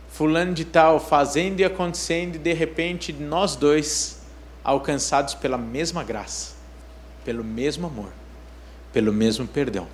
Fulano 0.09 0.54
de 0.54 0.64
tal 0.64 1.00
fazendo 1.00 1.59
e 1.59 1.64
acontecendo, 1.64 2.37
e 2.37 2.38
de 2.38 2.52
repente 2.52 3.12
nós 3.12 3.56
dois 3.56 4.22
alcançados 4.62 5.35
pela 5.35 5.59
mesma 5.59 6.04
graça, 6.04 6.54
pelo 7.24 7.42
mesmo 7.42 7.88
amor, 7.88 8.12
pelo 8.92 9.12
mesmo 9.12 9.48
perdão. 9.48 9.88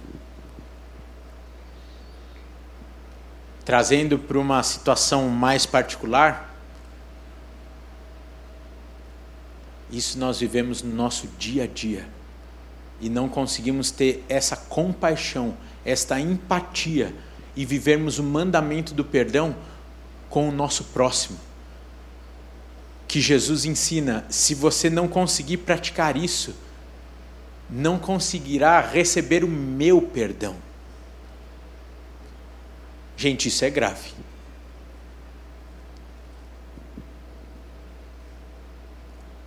Trazendo 3.65 4.19
para 4.19 4.39
uma 4.39 4.63
situação 4.63 5.31
mais 5.31 5.65
particular, 5.65 6.55
isso 9.91 10.19
nós 10.19 10.39
vivemos 10.39 10.83
no 10.83 10.95
nosso 10.95 11.27
dia 11.39 11.65
a 11.65 11.67
dia 11.67 12.16
e 13.01 13.09
não 13.09 13.29
conseguimos 13.29 13.91
ter 13.91 14.25
essa 14.29 14.57
compaixão, 14.57 15.57
esta 15.85 16.19
empatia 16.21 17.15
e 17.55 17.65
vivermos 17.65 18.19
o 18.19 18.23
mandamento 18.23 18.95
do 18.95 19.05
perdão 19.05 19.55
com 20.29 20.49
o 20.49 20.53
nosso 20.53 20.85
próximo. 20.85 21.39
Que 23.07 23.21
Jesus 23.21 23.65
ensina: 23.65 24.25
se 24.29 24.55
você 24.55 24.91
não 24.91 25.09
conseguir 25.09 25.59
praticar 25.59 26.17
isso, 26.17 26.55
não 27.69 27.99
conseguirá 27.99 28.81
receber 28.81 29.45
o 29.45 29.49
meu 29.49 30.01
perdão. 30.01 30.57
Gente, 33.17 33.49
isso 33.49 33.65
é 33.65 33.71
grave. 33.71 34.11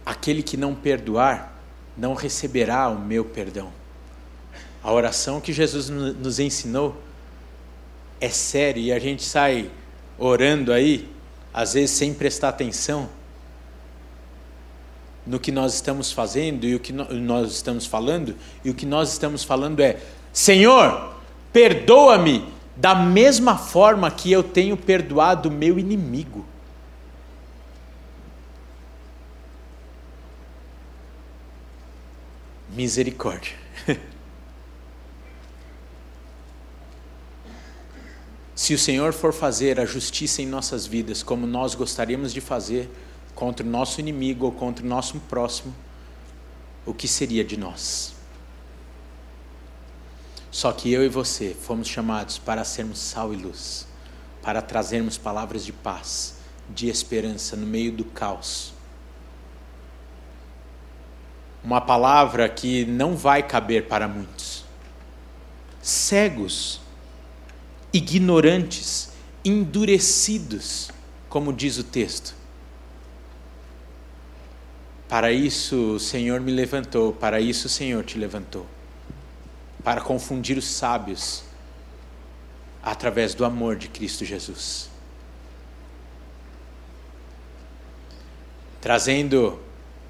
Aquele 0.06 0.42
que 0.42 0.58
não 0.58 0.74
perdoar 0.74 1.59
não 2.00 2.14
receberá 2.14 2.88
o 2.88 2.98
meu 2.98 3.26
perdão. 3.26 3.70
A 4.82 4.92
oração 4.92 5.42
que 5.42 5.52
Jesus 5.52 5.90
nos 5.90 6.40
ensinou 6.40 6.96
é 8.22 8.30
séria 8.30 8.80
e 8.82 8.92
a 8.94 9.00
gente 9.00 9.24
sai 9.24 9.70
orando 10.18 10.72
aí, 10.72 11.10
às 11.54 11.74
vezes 11.74 11.92
sem 11.92 12.14
prestar 12.14 12.50
atenção 12.50 13.10
no 15.26 15.40
que 15.40 15.52
nós 15.52 15.74
estamos 15.74 16.12
fazendo 16.12 16.66
e 16.66 16.74
o 16.74 16.80
que 16.80 16.94
nós 16.94 17.52
estamos 17.52 17.86
falando, 17.86 18.36
e 18.64 18.70
o 18.70 18.74
que 18.74 18.86
nós 18.86 19.12
estamos 19.12 19.44
falando 19.44 19.82
é: 19.82 19.98
Senhor, 20.32 21.14
perdoa-me 21.52 22.48
da 22.78 22.96
mesma 22.96 23.58
forma 23.58 24.10
que 24.10 24.32
eu 24.32 24.42
tenho 24.42 24.78
perdoado 24.78 25.50
o 25.50 25.52
meu 25.52 25.78
inimigo. 25.78 26.46
Misericórdia. 32.70 33.56
Se 38.54 38.74
o 38.74 38.78
Senhor 38.78 39.14
for 39.14 39.34
fazer 39.34 39.80
a 39.80 39.86
justiça 39.86 40.42
em 40.42 40.46
nossas 40.46 40.86
vidas 40.86 41.24
como 41.24 41.48
nós 41.48 41.74
gostaríamos 41.74 42.34
de 42.34 42.42
fazer 42.42 42.90
contra 43.34 43.66
o 43.66 43.70
nosso 43.70 44.00
inimigo 44.00 44.46
ou 44.46 44.52
contra 44.52 44.86
o 44.86 44.88
nosso 44.88 45.20
próximo, 45.22 45.74
o 46.86 46.94
que 46.94 47.08
seria 47.08 47.44
de 47.44 47.58
nós? 47.58 48.14
Só 50.52 50.72
que 50.72 50.92
eu 50.92 51.04
e 51.04 51.10
você 51.10 51.56
fomos 51.60 51.88
chamados 51.88 52.38
para 52.38 52.64
sermos 52.64 53.00
sal 53.00 53.34
e 53.34 53.38
luz, 53.38 53.88
para 54.42 54.62
trazermos 54.62 55.18
palavras 55.18 55.66
de 55.66 55.72
paz, 55.72 56.36
de 56.70 56.90
esperança 56.90 57.56
no 57.56 57.66
meio 57.66 57.92
do 57.92 58.04
caos. 58.04 58.74
Uma 61.64 61.82
palavra 61.82 62.48
que 62.48 62.86
não 62.86 63.16
vai 63.16 63.44
caber 63.44 63.88
para 63.88 64.08
muitos. 64.08 64.64
Cegos 65.82 66.82
ignorantes, 67.92 69.12
endurecidos, 69.44 70.92
como 71.28 71.52
diz 71.52 71.78
o 71.78 71.84
texto. 71.84 72.36
Para 75.08 75.32
isso 75.32 75.96
o 75.96 76.00
Senhor 76.00 76.40
me 76.40 76.52
levantou, 76.52 77.14
para 77.14 77.42
isso 77.42 77.68
o 77.68 77.70
Senhor 77.70 78.04
te 78.04 78.18
levantou. 78.18 78.66
Para 79.84 80.02
confundir 80.02 80.58
os 80.58 80.68
sábios 80.68 81.44
através 82.84 83.34
do 83.34 83.44
amor 83.44 83.76
de 83.76 83.88
Cristo 83.88 84.24
Jesus. 84.24 84.90
Trazendo 88.80 89.60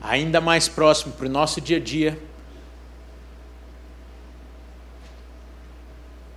ainda 0.02 0.40
mais 0.40 0.68
próximo 0.68 1.14
para 1.14 1.26
o 1.26 1.30
nosso 1.30 1.60
dia 1.60 1.78
a 1.78 1.80
dia 1.80 2.18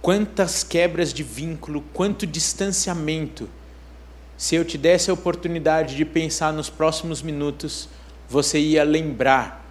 quantas 0.03 0.65
quebras 0.65 1.15
de 1.15 1.23
vínculo, 1.23 1.83
quanto 1.95 2.27
distanciamento. 2.27 3.49
Se 4.37 4.57
eu 4.57 4.65
te 4.65 4.77
desse 4.77 5.09
a 5.09 5.15
oportunidade 5.15 5.95
de 5.95 6.05
pensar 6.05 6.53
nos 6.53 6.69
próximos 6.69 7.23
minutos, 7.23 7.89
você 8.29 8.59
ia 8.59 8.83
lembrar 8.83 9.65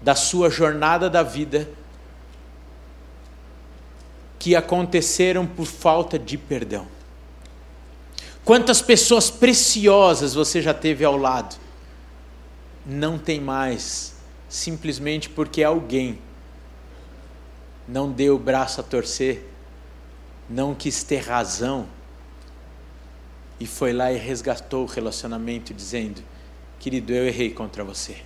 da 0.00 0.14
sua 0.14 0.48
jornada 0.48 1.10
da 1.10 1.22
vida 1.22 1.68
que 4.38 4.56
aconteceram 4.56 5.46
por 5.46 5.66
falta 5.66 6.18
de 6.18 6.38
perdão. 6.38 6.86
Quantas 8.42 8.80
pessoas 8.80 9.30
preciosas 9.30 10.34
você 10.34 10.62
já 10.62 10.72
teve 10.72 11.04
ao 11.04 11.16
lado? 11.16 11.56
Não 12.84 13.18
tem 13.18 13.40
mais, 13.40 14.14
simplesmente 14.48 15.28
porque 15.28 15.62
alguém 15.62 16.18
não 17.86 18.10
deu 18.10 18.36
o 18.36 18.38
braço 18.38 18.80
a 18.80 18.84
torcer 18.84 19.54
não 20.48 20.74
quis 20.74 21.02
ter 21.02 21.18
razão 21.18 21.86
e 23.58 23.66
foi 23.66 23.92
lá 23.92 24.12
e 24.12 24.16
resgatou 24.16 24.84
o 24.84 24.86
relacionamento, 24.86 25.72
dizendo: 25.72 26.22
Querido, 26.78 27.12
eu 27.12 27.26
errei 27.26 27.50
contra 27.50 27.84
você. 27.84 28.18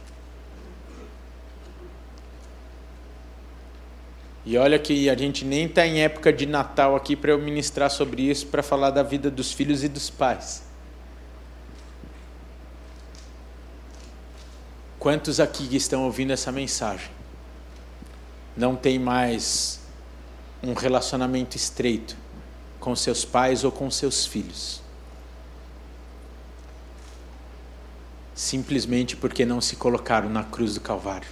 E 4.45 4.57
olha 4.57 4.79
que 4.79 5.11
a 5.11 5.15
gente 5.17 5.45
nem 5.45 5.67
está 5.67 5.87
em 5.87 6.01
época 6.01 6.33
de 6.33 6.47
Natal 6.47 6.97
aqui 6.97 7.15
para 7.15 7.31
eu 7.31 7.39
ministrar 7.39 7.91
sobre 7.91 8.23
isso, 8.23 8.47
para 8.47 8.63
falar 8.63 8.91
da 8.91 9.03
vida 9.03 9.31
dos 9.31 9.53
filhos 9.53 9.85
e 9.85 9.89
dos 9.89 10.09
pais. 10.09 10.67
Quantos 15.09 15.41
aqui 15.41 15.67
que 15.67 15.77
estão 15.79 16.05
ouvindo 16.05 16.35
essa 16.35 16.53
mensagem 16.53 17.09
não 18.55 18.77
tem 18.77 18.99
mais 18.99 19.81
um 20.63 20.75
relacionamento 20.75 21.57
estreito 21.57 22.15
com 22.79 22.95
seus 22.95 23.25
pais 23.25 23.65
ou 23.65 23.73
com 23.73 23.91
seus 23.91 24.27
filhos. 24.27 24.83
Simplesmente 28.35 29.17
porque 29.17 29.47
não 29.47 29.63
se 29.63 29.77
colocaram 29.77 30.29
na 30.29 30.45
cruz 30.45 30.75
do 30.75 30.83
Calvário 30.83 31.31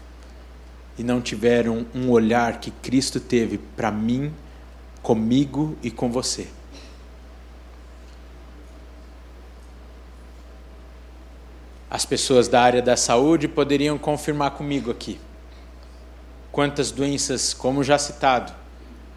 e 0.97 1.05
não 1.05 1.21
tiveram 1.21 1.85
um 1.95 2.09
olhar 2.09 2.61
que 2.61 2.71
Cristo 2.71 3.21
teve 3.21 3.59
para 3.59 3.91
mim, 3.91 4.33
comigo 5.03 5.77
e 5.83 5.91
com 5.91 6.11
você. 6.11 6.49
As 11.89 12.05
pessoas 12.05 12.49
da 12.49 12.61
área 12.61 12.83
da 12.83 12.97
saúde 12.97 13.47
poderiam 13.47 13.97
confirmar 13.97 14.53
comigo 14.53 14.91
aqui. 14.91 15.21
Quantas 16.51 16.91
doenças, 16.91 17.55
como 17.55 17.85
já 17.85 17.97
citado, 17.99 18.53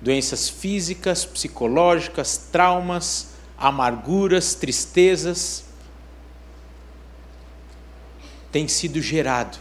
doenças 0.01 0.47
físicas, 0.47 1.25
psicológicas, 1.25 2.37
traumas, 2.51 3.29
amarguras, 3.57 4.53
tristezas, 4.53 5.65
tem 8.51 8.67
sido 8.67 9.01
gerado. 9.01 9.57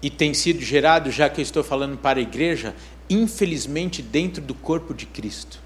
E 0.00 0.10
tem 0.10 0.32
sido 0.34 0.60
gerado, 0.60 1.10
já 1.10 1.28
que 1.28 1.40
eu 1.40 1.42
estou 1.42 1.62
falando 1.62 1.96
para 1.96 2.18
a 2.18 2.22
igreja, 2.22 2.74
infelizmente 3.10 4.02
dentro 4.02 4.42
do 4.42 4.54
corpo 4.54 4.94
de 4.94 5.06
Cristo. 5.06 5.60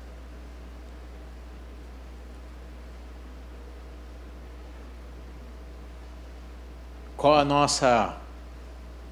Qual 7.22 7.38
a 7.38 7.44
nossa 7.44 8.16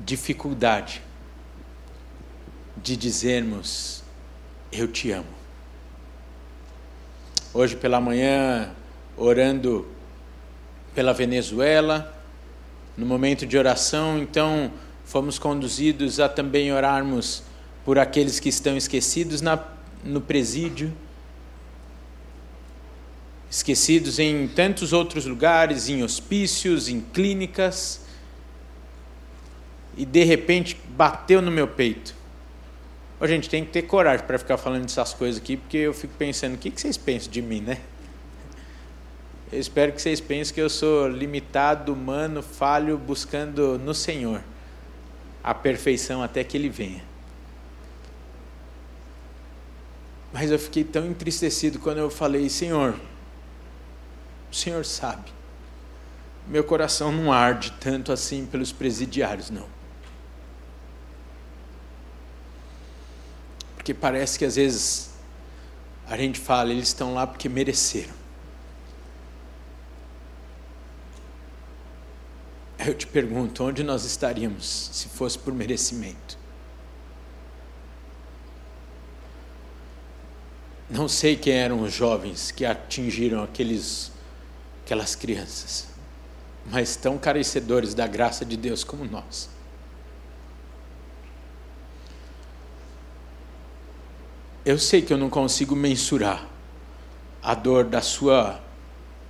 dificuldade? 0.01 1.01
de 2.77 2.97
dizermos: 2.97 4.03
Eu 4.73 4.89
te 4.89 5.13
amo. 5.13 5.29
Hoje 7.55 7.77
pela 7.77 8.01
manhã, 8.01 8.73
orando 9.17 9.87
pela 10.93 11.13
Venezuela, 11.13 12.13
no 12.97 13.07
momento 13.07 13.47
de 13.47 13.57
oração, 13.57 14.19
então 14.19 14.73
fomos 15.05 15.39
conduzidos 15.39 16.19
a 16.19 16.29
também 16.29 16.73
orarmos 16.73 17.45
por 17.85 17.97
aqueles 17.97 18.41
que 18.41 18.49
estão 18.49 18.77
esquecidos 18.77 19.41
na, 19.41 19.57
no 20.03 20.21
presídio, 20.21 20.93
esquecidos 23.51 24.21
em 24.21 24.47
tantos 24.47 24.93
outros 24.93 25.27
lugares, 25.27 25.89
em 25.89 26.05
hospícios, 26.05 26.89
em 26.89 27.01
clínicas, 27.01 28.03
e 29.97 30.07
de 30.07 30.23
repente 30.23 30.81
bateu 30.91 31.43
no 31.43 31.51
meu 31.51 31.67
peito. 31.67 32.15
Ô, 33.21 33.27
gente, 33.27 33.51
tem 33.51 33.65
que 33.65 33.73
ter 33.73 33.83
coragem 33.83 34.25
para 34.25 34.39
ficar 34.39 34.57
falando 34.57 34.83
dessas 34.83 35.13
coisas 35.13 35.43
aqui, 35.43 35.57
porque 35.57 35.79
eu 35.79 35.93
fico 35.93 36.15
pensando, 36.17 36.55
o 36.55 36.59
que 36.59 36.71
vocês 36.71 36.97
pensam 36.97 37.31
de 37.31 37.43
mim, 37.43 37.61
né? 37.61 37.79
Eu 39.53 39.59
espero 39.59 39.93
que 39.93 40.01
vocês 40.01 40.21
pensem 40.21 40.55
que 40.55 40.61
eu 40.61 40.71
sou 40.71 41.09
limitado, 41.09 41.93
humano, 41.93 42.41
falho, 42.41 42.97
buscando 42.97 43.77
no 43.81 43.93
Senhor 43.93 44.45
a 45.43 45.53
perfeição 45.53 46.23
até 46.23 46.45
que 46.45 46.57
Ele 46.57 46.69
venha. 46.69 47.03
Mas 50.33 50.53
eu 50.53 50.59
fiquei 50.59 50.85
tão 50.85 51.05
entristecido 51.05 51.81
quando 51.81 51.99
eu 51.99 52.09
falei: 52.09 52.49
Senhor, 52.49 52.95
o 54.51 54.55
Senhor 54.55 54.85
sabe, 54.85 55.33
meu 56.47 56.65
coração 56.65 57.13
não 57.13 57.33
arde 57.33 57.73
tanto 57.81 58.13
assim 58.13 58.45
pelos 58.47 58.73
presidiários, 58.73 59.51
não. 59.51 59.69
Porque 63.77 63.95
parece 63.95 64.39
que 64.39 64.45
às 64.45 64.57
vezes 64.57 65.11
a 66.07 66.17
gente 66.17 66.41
fala, 66.41 66.71
eles 66.71 66.89
estão 66.89 67.15
lá 67.15 67.27
porque 67.27 67.49
mereceram. 67.49 68.21
Eu 72.85 72.95
te 72.95 73.07
pergunto, 73.07 73.63
onde 73.63 73.85
nós 73.85 74.05
estaríamos 74.05 74.91
se 74.93 75.09
fosse 75.09 75.39
por 75.39 75.53
merecimento? 75.53 76.39
Não 80.89 81.07
sei 81.07 81.37
quem 81.37 81.53
eram 81.53 81.83
os 81.83 81.93
jovens 81.93 82.51
que 82.51 82.65
atingiram 82.65 83.45
aqueles, 83.45 84.11
aquelas 84.91 85.15
crianças, 85.15 85.87
mas 86.67 86.97
tão 86.97 87.17
carecedores 87.17 87.95
da 87.95 88.09
graça 88.09 88.45
de 88.45 88.57
Deus 88.57 88.83
como 88.83 89.05
nós. 89.05 89.49
Eu 94.65 94.77
sei 94.81 95.01
que 95.01 95.13
eu 95.13 95.17
não 95.17 95.31
consigo 95.31 95.77
mensurar 95.77 96.45
a 97.41 97.55
dor 97.55 97.85
da 97.85 98.03
sua 98.03 98.61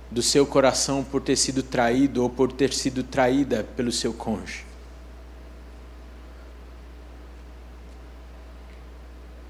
do 0.09 0.23
seu 0.23 0.47
coração 0.47 1.03
por 1.03 1.21
ter 1.21 1.37
sido 1.37 1.61
traído 1.61 2.23
ou 2.23 2.29
por 2.29 2.51
ter 2.51 2.73
sido 2.73 3.03
traída 3.03 3.63
pelo 3.63 3.91
seu 3.91 4.11
cônjuge. 4.11 4.65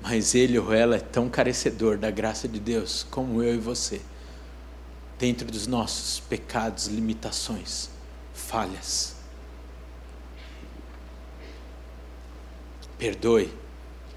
Mas 0.01 0.35
ele 0.35 0.59
ou 0.59 0.73
ela 0.73 0.97
é 0.97 0.99
tão 0.99 1.29
carecedor 1.29 1.97
da 1.97 2.11
graça 2.11 2.49
de 2.49 2.59
Deus 2.59 3.07
como 3.09 3.41
eu 3.41 3.55
e 3.55 3.57
você, 3.57 4.01
dentro 5.21 5.45
dos 5.45 5.67
nossos 5.67 6.19
pecados, 6.19 6.87
limitações, 6.87 7.91
falhas. 8.33 9.15
Perdoe 12.97 13.53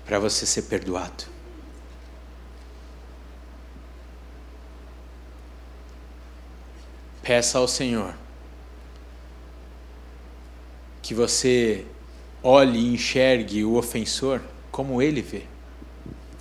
para 0.06 0.18
você 0.18 0.46
ser 0.46 0.62
perdoado. 0.62 1.24
Peça 7.22 7.58
ao 7.58 7.68
Senhor 7.68 8.14
que 11.02 11.12
você 11.12 11.84
olhe 12.42 12.78
e 12.78 12.94
enxergue 12.94 13.62
o 13.62 13.74
ofensor 13.74 14.40
como 14.70 15.02
ele 15.02 15.20
vê. 15.20 15.42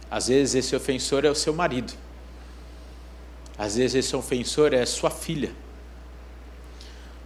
Às 0.10 0.30
vezes 0.30 0.56
esse 0.56 0.74
ofensor 0.74 1.26
é 1.26 1.30
o 1.30 1.36
seu 1.36 1.54
marido. 1.54 2.03
Às 3.58 3.76
vezes 3.76 3.96
esse 3.96 4.16
ofensor 4.16 4.74
é 4.74 4.86
sua 4.86 5.10
filha. 5.10 5.52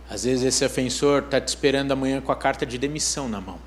Às 0.09 0.23
vezes 0.23 0.45
esse 0.45 0.65
ofensor 0.65 1.23
está 1.23 1.39
te 1.39 1.47
esperando 1.47 1.91
amanhã 1.91 2.21
com 2.21 2.31
a 2.31 2.35
carta 2.35 2.65
de 2.65 2.77
demissão 2.77 3.27
na 3.27 3.41
mão. 3.41 3.59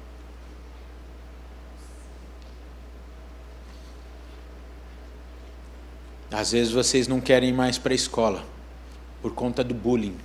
Às 6.31 6.53
vezes 6.53 6.73
vocês 6.73 7.09
não 7.09 7.21
querem 7.21 7.51
ir 7.51 7.53
mais 7.53 7.77
para 7.77 7.93
a 7.93 7.95
escola 7.95 8.45
por 9.21 9.35
conta 9.35 9.65
do 9.65 9.75
bullying 9.75 10.17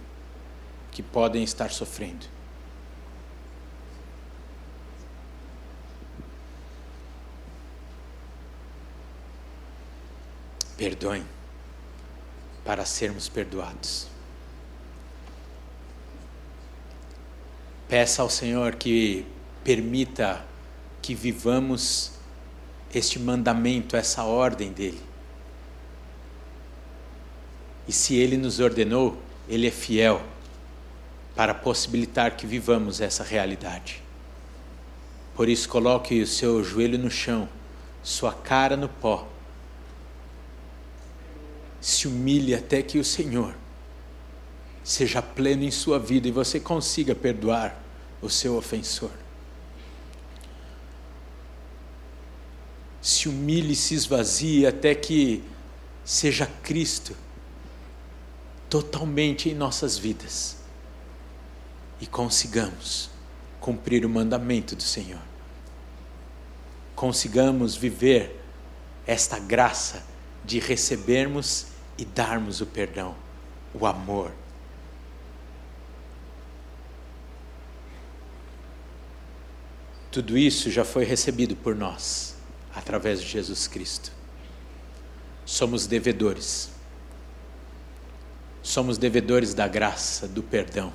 que 0.91 1.01
podem 1.01 1.43
estar 1.43 1.71
sofrendo. 1.71 2.25
Perdoem 10.77 11.34
para 12.65 12.83
sermos 12.85 13.29
perdoados. 13.29 14.07
Peça 17.87 18.21
ao 18.21 18.29
Senhor 18.29 18.75
que 18.75 19.25
permita 19.63 20.43
que 21.01 21.15
vivamos 21.15 22.11
este 22.93 23.19
mandamento, 23.19 23.95
essa 23.95 24.23
ordem 24.23 24.73
dele 24.73 25.15
e 27.87 27.93
se 27.93 28.15
Ele 28.15 28.37
nos 28.37 28.59
ordenou, 28.59 29.17
Ele 29.47 29.67
é 29.67 29.71
fiel 29.71 30.21
para 31.35 31.53
possibilitar 31.53 32.35
que 32.35 32.47
vivamos 32.47 33.01
essa 33.01 33.23
realidade. 33.23 34.01
Por 35.35 35.49
isso, 35.49 35.67
coloque 35.67 36.21
o 36.21 36.27
seu 36.27 36.63
joelho 36.63 36.97
no 36.97 37.11
chão, 37.11 37.47
sua 38.01 38.31
cara 38.31 38.77
no 38.77 38.87
pó. 38.87 39.27
Se 41.85 42.07
humilhe 42.07 42.55
até 42.55 42.81
que 42.81 42.97
o 42.97 43.05
Senhor 43.05 43.55
seja 44.83 45.21
pleno 45.21 45.63
em 45.63 45.69
sua 45.69 45.99
vida 45.99 46.27
e 46.27 46.31
você 46.31 46.59
consiga 46.59 47.13
perdoar 47.13 47.79
o 48.23 48.27
seu 48.27 48.57
ofensor. 48.57 49.11
Se 52.99 53.29
humilhe 53.29 53.75
se 53.75 53.93
esvazie 53.93 54.65
até 54.65 54.95
que 54.95 55.43
seja 56.03 56.47
Cristo 56.63 57.15
totalmente 58.67 59.47
em 59.47 59.53
nossas 59.53 59.95
vidas 59.95 60.57
e 62.01 62.07
consigamos 62.07 63.11
cumprir 63.59 64.07
o 64.07 64.09
mandamento 64.09 64.75
do 64.75 64.81
Senhor. 64.81 65.21
Consigamos 66.95 67.75
viver 67.75 68.43
esta 69.05 69.37
graça 69.37 70.03
de 70.43 70.57
recebermos 70.57 71.74
e 71.97 72.05
darmos 72.05 72.61
o 72.61 72.65
perdão, 72.65 73.15
o 73.73 73.85
amor. 73.85 74.31
Tudo 80.11 80.37
isso 80.37 80.71
já 80.71 80.85
foi 80.85 81.03
recebido 81.03 81.55
por 81.55 81.75
nós 81.75 82.35
através 82.73 83.21
de 83.21 83.27
Jesus 83.27 83.67
Cristo. 83.67 84.11
Somos 85.45 85.87
devedores 85.87 86.75
somos 88.65 88.97
devedores 88.97 89.53
da 89.53 89.67
graça, 89.67 90.27
do 90.27 90.41
perdão. 90.41 90.91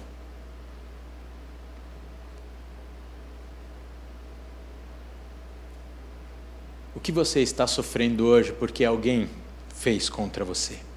O 6.95 6.99
que 6.99 7.13
você 7.13 7.41
está 7.41 7.67
sofrendo 7.67 8.27
hoje 8.27 8.53
porque 8.53 8.85
alguém 8.85 9.31
fez 9.75 10.11
contra 10.11 10.45
você? 10.45 10.89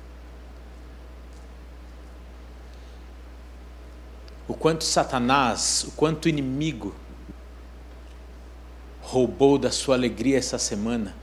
O 4.47 4.53
quanto 4.53 4.83
Satanás, 4.83 5.85
o 5.87 5.91
quanto 5.91 6.25
o 6.25 6.29
inimigo 6.29 6.93
roubou 9.01 9.57
da 9.57 9.71
sua 9.71 9.95
alegria 9.95 10.37
essa 10.37 10.57
semana, 10.57 11.15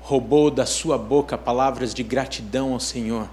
roubou 0.00 0.50
da 0.50 0.64
sua 0.64 0.96
boca 0.96 1.36
palavras 1.36 1.92
de 1.92 2.02
gratidão 2.02 2.72
ao 2.72 2.80
Senhor 2.80 3.28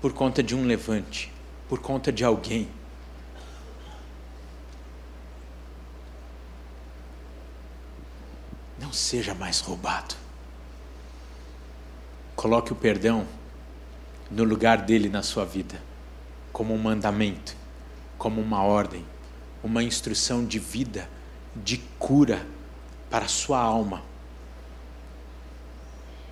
por 0.00 0.12
conta 0.12 0.42
de 0.42 0.54
um 0.54 0.64
levante, 0.64 1.32
por 1.68 1.80
conta 1.80 2.12
de 2.12 2.24
alguém. 2.24 2.68
Não 8.78 8.92
seja 8.92 9.34
mais 9.34 9.60
roubado. 9.60 10.14
Coloque 12.36 12.72
o 12.72 12.76
perdão 12.76 13.26
no 14.30 14.44
lugar 14.44 14.78
dele 14.78 15.08
na 15.08 15.22
sua 15.22 15.44
vida, 15.44 15.82
como 16.58 16.74
um 16.74 16.78
mandamento, 16.78 17.56
como 18.18 18.40
uma 18.40 18.64
ordem, 18.64 19.06
uma 19.62 19.80
instrução 19.80 20.44
de 20.44 20.58
vida, 20.58 21.08
de 21.54 21.78
cura 22.00 22.44
para 23.08 23.26
a 23.26 23.28
sua 23.28 23.60
alma, 23.60 24.02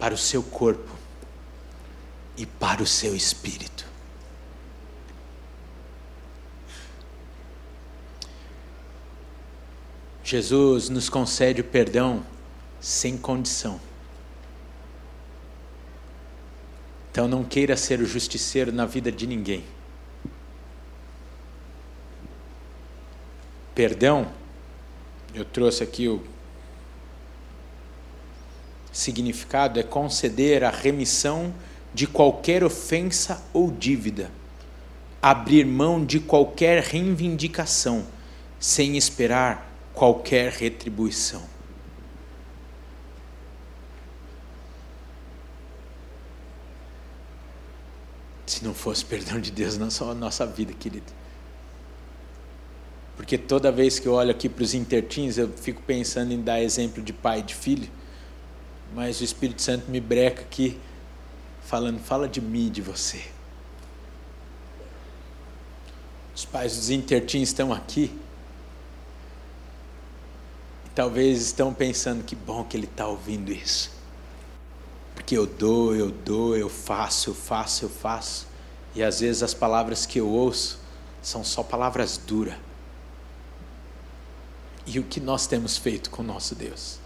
para 0.01 0.13
o 0.13 0.19
seu 0.19 0.43
corpo 0.43 0.91
e 2.37 2.45
para 2.45 2.83
o 2.83 2.87
seu 2.89 3.15
espírito. 3.15 3.87
Jesus 10.25 10.89
nos 10.89 11.09
concede 11.09 11.61
o 11.61 11.65
perdão 11.65 12.27
sem 12.81 13.17
condição. 13.17 13.81
Então 17.13 17.29
não 17.29 17.45
queira 17.45 17.77
ser 17.77 18.01
o 18.01 18.05
justiceiro 18.05 18.73
na 18.73 18.87
vida 18.87 19.13
de 19.13 19.25
ninguém. 19.25 19.76
perdão, 23.77 24.27
eu 25.35 25.45
trouxe 25.45 25.85
aqui 25.85 26.09
o 26.09 26.25
significado 28.91 29.79
é 29.79 29.83
conceder 29.83 30.65
a 30.65 30.71
remissão 30.71 31.55
de 31.93 32.07
qualquer 32.07 32.65
ofensa 32.65 33.45
ou 33.53 33.71
dívida, 33.71 34.31
abrir 35.21 35.67
mão 35.67 36.03
de 36.03 36.19
qualquer 36.19 36.83
reivindicação, 36.83 38.07
sem 38.59 38.97
esperar 38.97 39.71
qualquer 39.93 40.53
retribuição. 40.53 41.43
Se 48.47 48.65
não 48.65 48.73
fosse 48.73 49.05
perdão 49.05 49.39
de 49.39 49.51
Deus 49.51 49.77
na 49.77 49.89
nossa 50.15 50.47
vida, 50.47 50.73
querido 50.73 51.13
porque 53.17 53.39
toda 53.39 53.73
vez 53.73 53.99
que 53.99 54.07
eu 54.07 54.13
olho 54.13 54.31
aqui 54.31 54.49
para 54.49 54.63
os 54.63 54.75
intertins, 54.75 55.39
eu 55.39 55.49
fico 55.49 55.83
pensando 55.83 56.33
em 56.33 56.41
dar 56.41 56.61
exemplo 56.61 57.03
de 57.03 57.13
pai 57.13 57.41
e 57.41 57.43
de 57.43 57.55
filho, 57.55 57.89
mas 58.95 59.21
o 59.21 59.25
Espírito 59.25 59.63
Santo 59.63 59.91
me 59.91 60.01
breca 60.01 60.43
aqui, 60.43 60.79
falando: 61.63 61.99
fala 61.99 62.29
de 62.29 62.41
mim 62.41 62.71
de 62.71 62.83
você. 62.83 63.25
Os 66.35 66.45
pais 66.45 66.77
dos 66.77 66.91
intertins 66.91 67.49
estão 67.49 67.73
aqui. 67.73 68.15
E 70.85 70.91
talvez 70.95 71.41
estão 71.41 71.73
pensando: 71.73 72.23
que 72.23 72.37
bom 72.37 72.65
que 72.65 72.77
ele 72.77 72.85
está 72.85 73.09
ouvindo 73.09 73.51
isso. 73.51 73.91
Porque 75.15 75.37
eu 75.37 75.47
dou, 75.47 75.97
eu 75.97 76.11
dou, 76.11 76.55
eu 76.55 76.69
faço, 76.69 77.31
eu 77.31 77.35
faço, 77.35 77.87
eu 77.87 77.89
faço. 77.89 78.47
E 78.95 79.03
às 79.03 79.21
vezes 79.21 79.43
as 79.43 79.55
palavras 79.55 80.05
que 80.05 80.21
eu 80.21 80.29
ouço 80.29 80.79
são 81.23 81.43
só 81.43 81.63
palavras 81.63 82.19
duras 82.19 82.66
e 84.87 85.01
o 85.01 85.03
que 85.03 85.19
nós 85.21 85.47
temos 85.47 85.77
feito 85.77 86.11
com 86.11 86.23
nosso 86.23 86.55
Deus. 86.55 86.99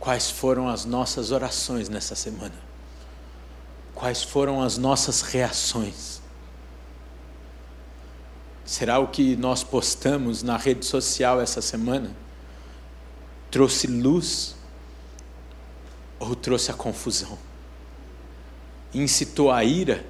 Quais 0.00 0.30
foram 0.30 0.68
as 0.68 0.84
nossas 0.84 1.30
orações 1.30 1.88
nessa 1.88 2.14
semana? 2.14 2.54
Quais 3.94 4.22
foram 4.22 4.62
as 4.62 4.78
nossas 4.78 5.20
reações? 5.20 6.22
Será 8.64 8.98
o 8.98 9.08
que 9.08 9.36
nós 9.36 9.62
postamos 9.62 10.42
na 10.42 10.56
rede 10.56 10.86
social 10.86 11.40
essa 11.40 11.60
semana 11.60 12.14
trouxe 13.50 13.86
luz 13.86 14.54
ou 16.18 16.34
trouxe 16.34 16.70
a 16.70 16.74
confusão? 16.74 17.38
Incitou 18.94 19.50
a 19.50 19.64
ira 19.64 20.04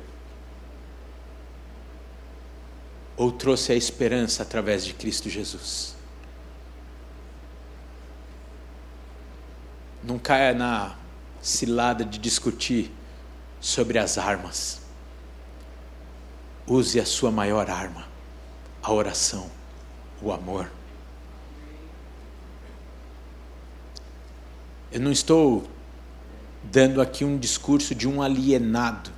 ou 3.19 3.33
trouxe 3.33 3.73
a 3.73 3.75
esperança 3.75 4.45
através 4.45 4.85
de 4.85 4.95
Cristo 4.95 5.29
Jesus? 5.29 5.97
Não 10.05 10.21
caia 10.21 10.55
na 10.55 10.97
cilada 11.43 12.05
de 12.05 12.17
discutir 12.17 12.93
sobre 13.61 13.99
as 13.99 14.17
armas. 14.17 14.81
Use 16.65 17.01
a 17.01 17.05
sua 17.05 17.33
maior 17.33 17.69
arma, 17.69 18.07
a 18.81 18.93
oração, 18.93 19.51
o 20.23 20.31
amor. 20.31 20.71
Eu 24.93 25.01
não 25.01 25.11
estou 25.11 25.69
dando 26.63 27.03
aqui 27.03 27.25
um 27.25 27.37
discurso 27.37 27.97
de 27.97 28.07
um 28.07 28.23
alienado 28.23 29.18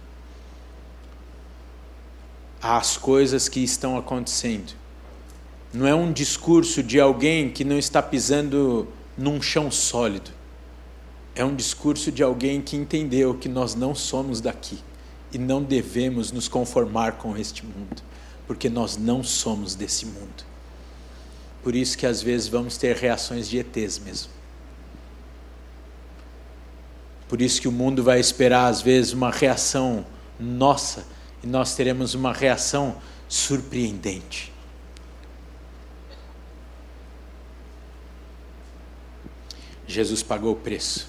às 2.63 2.97
coisas 2.97 3.49
que 3.49 3.61
estão 3.61 3.97
acontecendo. 3.97 4.75
Não 5.73 5.87
é 5.87 5.95
um 5.95 6.13
discurso 6.13 6.83
de 6.83 7.01
alguém 7.01 7.51
que 7.51 7.65
não 7.65 7.79
está 7.79 8.03
pisando 8.03 8.89
num 9.17 9.41
chão 9.41 9.71
sólido. 9.71 10.31
É 11.35 11.45
um 11.45 11.55
discurso 11.55 12.11
de 12.11 12.23
alguém 12.23 12.61
que 12.61 12.77
entendeu 12.77 13.35
que 13.35 13.49
nós 13.49 13.75
não 13.75 13.95
somos 13.95 14.41
daqui 14.41 14.79
e 15.33 15.39
não 15.39 15.63
devemos 15.63 16.33
nos 16.33 16.49
conformar 16.49 17.13
com 17.13 17.37
este 17.37 17.65
mundo, 17.65 18.03
porque 18.47 18.69
nós 18.69 18.97
não 18.97 19.23
somos 19.23 19.75
desse 19.75 20.07
mundo. 20.07 20.45
Por 21.63 21.75
isso 21.75 21.97
que 21.97 22.07
às 22.07 22.21
vezes 22.21 22.49
vamos 22.49 22.77
ter 22.77 22.97
reações 22.97 23.49
de 23.49 23.59
ETs 23.59 23.99
mesmo. 23.99 24.33
Por 27.29 27.41
isso 27.41 27.61
que 27.61 27.69
o 27.69 27.73
mundo 27.73 28.03
vai 28.03 28.19
esperar 28.19 28.67
às 28.67 28.83
vezes 28.83 29.13
uma 29.13 29.31
reação 29.31 30.05
nossa 30.39 31.07
e 31.43 31.47
nós 31.47 31.75
teremos 31.75 32.15
uma 32.15 32.33
reação 32.33 33.01
surpreendente. 33.29 34.53
Jesus 39.87 40.23
pagou 40.23 40.53
o 40.53 40.57
preço. 40.57 41.09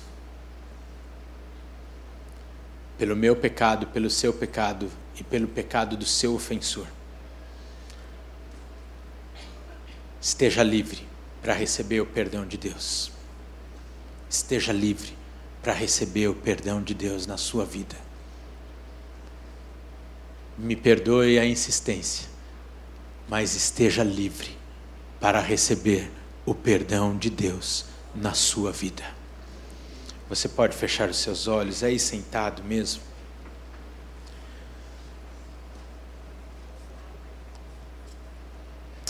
Pelo 2.98 3.16
meu 3.16 3.36
pecado, 3.36 3.88
pelo 3.88 4.10
seu 4.10 4.34
pecado 4.34 4.90
e 5.20 5.24
pelo 5.24 5.48
pecado 5.48 5.98
do 5.98 6.06
seu 6.06 6.34
ofensor. 6.34 6.88
Esteja 10.20 10.64
livre 10.64 11.06
para 11.42 11.54
receber 11.54 12.00
o 12.00 12.06
perdão 12.06 12.46
de 12.46 12.58
Deus. 12.58 13.12
Esteja 14.30 14.72
livre 14.72 15.16
para 15.62 15.74
receber 15.74 16.28
o 16.28 16.36
perdão 16.36 16.82
de 16.82 16.94
Deus 16.94 17.26
na 17.28 17.38
sua 17.38 17.66
vida 17.66 18.11
me 20.58 20.76
perdoe 20.76 21.40
a 21.40 21.46
insistência, 21.46 22.28
mas 23.28 23.56
esteja 23.56 24.04
livre 24.04 24.58
para 25.20 25.40
receber 25.40 26.12
o 26.46 26.54
perdão 26.54 27.16
de 27.18 27.30
Deus 27.30 27.86
na 28.14 28.34
sua 28.34 28.72
vida. 28.72 29.04
Você 30.28 30.48
pode 30.48 30.76
fechar 30.76 31.10
os 31.10 31.18
seus 31.18 31.48
olhos 31.48 31.84
aí 31.84 32.00
sentado 32.00 32.64
mesmo. 32.64 33.02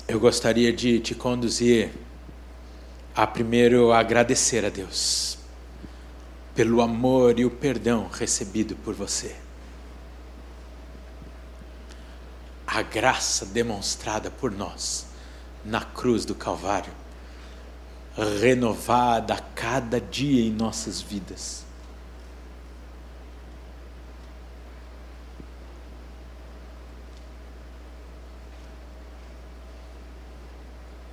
Eu 0.07 0.19
gostaria 0.19 0.73
de 0.73 0.99
te 0.99 1.15
conduzir 1.15 1.91
a 3.15 3.25
primeiro 3.25 3.93
agradecer 3.93 4.65
a 4.65 4.69
Deus 4.69 5.37
pelo 6.53 6.81
amor 6.81 7.39
e 7.39 7.45
o 7.45 7.49
perdão 7.49 8.09
recebido 8.11 8.75
por 8.75 8.93
você. 8.93 9.35
A 12.71 12.81
graça 12.81 13.45
demonstrada 13.45 14.31
por 14.31 14.49
nós 14.49 15.05
na 15.65 15.81
cruz 15.81 16.23
do 16.23 16.33
Calvário, 16.33 16.93
renovada 18.39 19.33
a 19.33 19.39
cada 19.39 19.99
dia 19.99 20.47
em 20.47 20.51
nossas 20.51 21.01
vidas. 21.01 21.65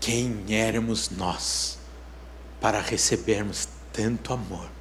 Quem 0.01 0.45
éramos 0.49 1.11
nós 1.11 1.77
para 2.61 2.81
recebermos 2.81 3.69
tanto 3.93 4.33
amor? 4.33 4.78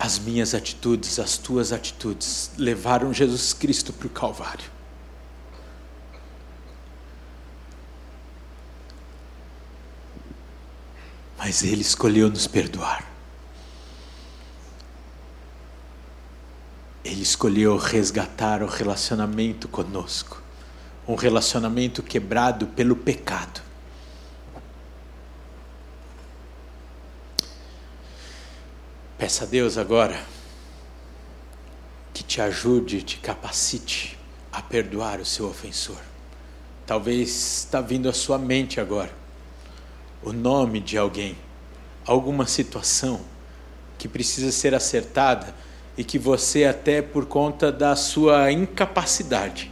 As 0.00 0.18
minhas 0.18 0.54
atitudes, 0.54 1.18
as 1.18 1.36
tuas 1.36 1.74
atitudes 1.74 2.52
levaram 2.56 3.12
Jesus 3.12 3.52
Cristo 3.52 3.92
para 3.92 4.06
o 4.06 4.10
Calvário. 4.10 4.64
Mas 11.36 11.62
Ele 11.62 11.82
escolheu 11.82 12.30
nos 12.30 12.46
perdoar. 12.46 13.04
Ele 17.04 17.20
escolheu 17.22 17.76
resgatar 17.76 18.62
o 18.62 18.66
relacionamento 18.66 19.68
conosco, 19.68 20.42
um 21.06 21.14
relacionamento 21.14 22.02
quebrado 22.02 22.68
pelo 22.68 22.96
pecado. 22.96 23.60
Peça 29.20 29.44
a 29.44 29.46
Deus 29.46 29.76
agora 29.76 30.18
que 32.14 32.22
te 32.22 32.40
ajude, 32.40 33.02
te 33.02 33.18
capacite 33.18 34.18
a 34.50 34.62
perdoar 34.62 35.20
o 35.20 35.26
seu 35.26 35.46
ofensor. 35.46 36.00
Talvez 36.86 37.28
está 37.58 37.82
vindo 37.82 38.08
à 38.08 38.14
sua 38.14 38.38
mente 38.38 38.80
agora 38.80 39.12
o 40.22 40.32
nome 40.32 40.80
de 40.80 40.96
alguém, 40.96 41.36
alguma 42.06 42.46
situação 42.46 43.20
que 43.98 44.08
precisa 44.08 44.50
ser 44.50 44.74
acertada 44.74 45.54
e 45.98 46.02
que 46.02 46.18
você, 46.18 46.64
até 46.64 47.02
por 47.02 47.26
conta 47.26 47.70
da 47.70 47.94
sua 47.96 48.50
incapacidade, 48.50 49.70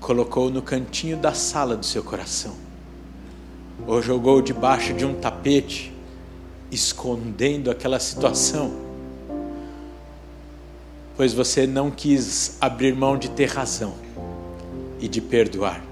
colocou 0.00 0.50
no 0.50 0.60
cantinho 0.60 1.16
da 1.16 1.32
sala 1.32 1.76
do 1.76 1.86
seu 1.86 2.02
coração, 2.02 2.56
ou 3.86 4.02
jogou 4.02 4.42
debaixo 4.42 4.92
de 4.92 5.04
um 5.04 5.14
tapete 5.14 5.93
escondendo 6.70 7.70
aquela 7.70 8.00
situação, 8.00 8.72
pois 11.16 11.32
você 11.32 11.66
não 11.66 11.90
quis 11.90 12.56
abrir 12.60 12.94
mão 12.94 13.16
de 13.16 13.30
ter 13.30 13.48
razão 13.48 13.94
e 15.00 15.08
de 15.08 15.20
perdoar. 15.20 15.82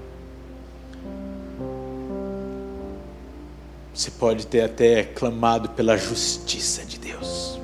Você 3.93 4.09
pode 4.11 4.47
ter 4.47 4.61
até 4.61 5.03
clamado 5.03 5.69
pela 5.69 5.95
justiça 5.95 6.83
de 6.83 6.97
Deus 6.97 7.59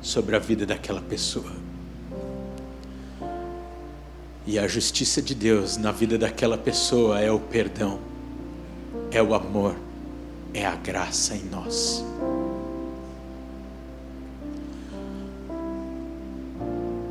sobre 0.00 0.34
a 0.34 0.38
vida 0.38 0.64
daquela 0.64 1.00
pessoa. 1.00 1.52
E 4.46 4.58
a 4.58 4.66
justiça 4.66 5.20
de 5.20 5.34
Deus 5.34 5.76
na 5.76 5.92
vida 5.92 6.16
daquela 6.16 6.56
pessoa 6.56 7.20
é 7.20 7.30
o 7.30 7.38
perdão 7.38 8.10
é 9.10 9.22
o 9.22 9.34
amor, 9.34 9.74
é 10.52 10.66
a 10.66 10.74
graça 10.74 11.34
em 11.34 11.44
nós. 11.44 12.04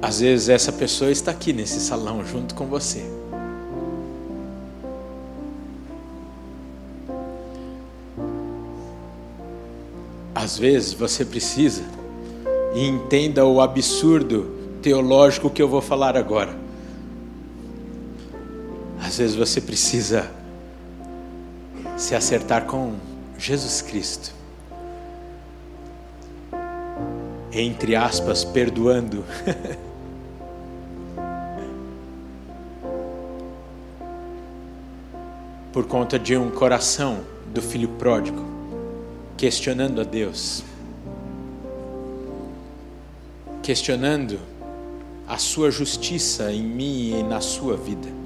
Às 0.01 0.21
vezes 0.21 0.49
essa 0.49 0.71
pessoa 0.71 1.11
está 1.11 1.31
aqui 1.31 1.53
nesse 1.53 1.79
salão 1.79 2.25
junto 2.25 2.55
com 2.55 2.65
você. 2.65 3.03
Às 10.33 10.57
vezes 10.57 10.93
você 10.93 11.25
precisa 11.25 11.83
e 12.73 12.87
entenda 12.87 13.45
o 13.45 13.61
absurdo 13.61 14.57
teológico 14.81 15.49
que 15.49 15.61
eu 15.61 15.67
vou 15.67 15.81
falar 15.81 16.15
agora. 16.15 16.57
Às 19.01 19.17
vezes 19.17 19.35
você 19.35 19.59
precisa 19.59 20.31
se 21.97 22.15
acertar 22.15 22.65
com 22.65 22.95
Jesus 23.39 23.81
Cristo. 23.81 24.33
Entre 27.53 27.95
aspas, 27.95 28.43
perdoando. 28.43 29.23
Por 35.71 35.85
conta 35.87 36.19
de 36.19 36.35
um 36.35 36.51
coração 36.51 37.21
do 37.53 37.61
filho 37.61 37.87
pródigo, 37.87 38.43
questionando 39.37 40.01
a 40.01 40.03
Deus, 40.03 40.65
questionando 43.63 44.37
a 45.25 45.37
sua 45.37 45.71
justiça 45.71 46.51
em 46.51 46.63
mim 46.63 47.19
e 47.19 47.23
na 47.23 47.39
sua 47.39 47.77
vida. 47.77 48.18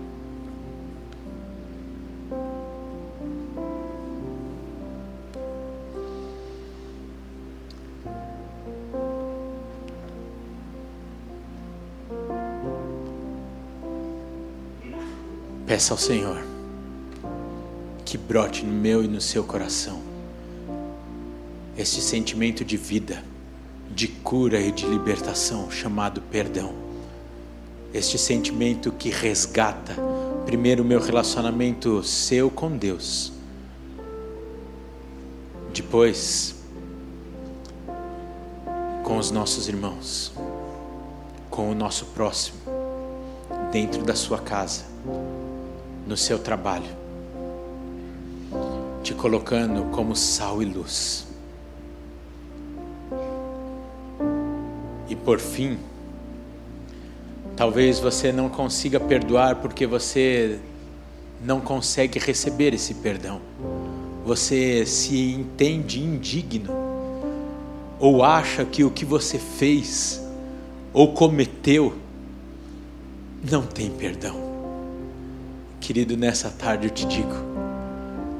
Peça 15.73 15.91
ao 15.91 15.97
Senhor 15.97 16.39
que 18.05 18.15
brote 18.15 18.63
no 18.63 18.71
meu 18.71 19.03
e 19.03 19.07
no 19.07 19.19
seu 19.19 19.43
coração 19.43 19.99
este 21.75 21.99
sentimento 21.99 22.63
de 22.63 22.77
vida, 22.77 23.23
de 23.89 24.07
cura 24.07 24.61
e 24.61 24.71
de 24.71 24.85
libertação 24.85 25.71
chamado 25.71 26.21
perdão. 26.21 26.75
Este 27.91 28.19
sentimento 28.19 28.91
que 28.91 29.09
resgata, 29.09 29.95
primeiro, 30.45 30.83
o 30.83 30.85
meu 30.85 30.99
relacionamento 30.99 32.03
seu 32.03 32.51
com 32.51 32.77
Deus, 32.77 33.33
depois, 35.73 36.53
com 39.03 39.17
os 39.17 39.31
nossos 39.31 39.67
irmãos, 39.67 40.31
com 41.49 41.71
o 41.71 41.73
nosso 41.73 42.05
próximo, 42.13 42.59
dentro 43.71 44.03
da 44.03 44.13
sua 44.13 44.37
casa 44.37 44.93
no 46.05 46.17
seu 46.17 46.37
trabalho, 46.37 46.89
te 49.01 49.13
colocando 49.13 49.83
como 49.91 50.15
sal 50.15 50.61
e 50.61 50.65
luz. 50.65 51.27
E 55.09 55.15
por 55.15 55.39
fim, 55.39 55.77
talvez 57.55 57.99
você 57.99 58.31
não 58.31 58.49
consiga 58.49 58.99
perdoar 58.99 59.57
porque 59.57 59.85
você 59.85 60.59
não 61.43 61.59
consegue 61.59 62.19
receber 62.19 62.73
esse 62.73 62.95
perdão. 62.95 63.41
Você 64.25 64.85
se 64.85 65.33
entende 65.33 66.01
indigno 66.01 66.71
ou 67.99 68.23
acha 68.23 68.65
que 68.65 68.83
o 68.83 68.91
que 68.91 69.05
você 69.05 69.37
fez 69.37 70.21
ou 70.93 71.13
cometeu 71.13 71.95
não 73.49 73.63
tem 73.63 73.89
perdão. 73.89 74.52
Querido, 75.83 76.15
nessa 76.15 76.49
tarde 76.49 76.87
eu 76.87 76.89
te 76.89 77.05
digo: 77.05 77.35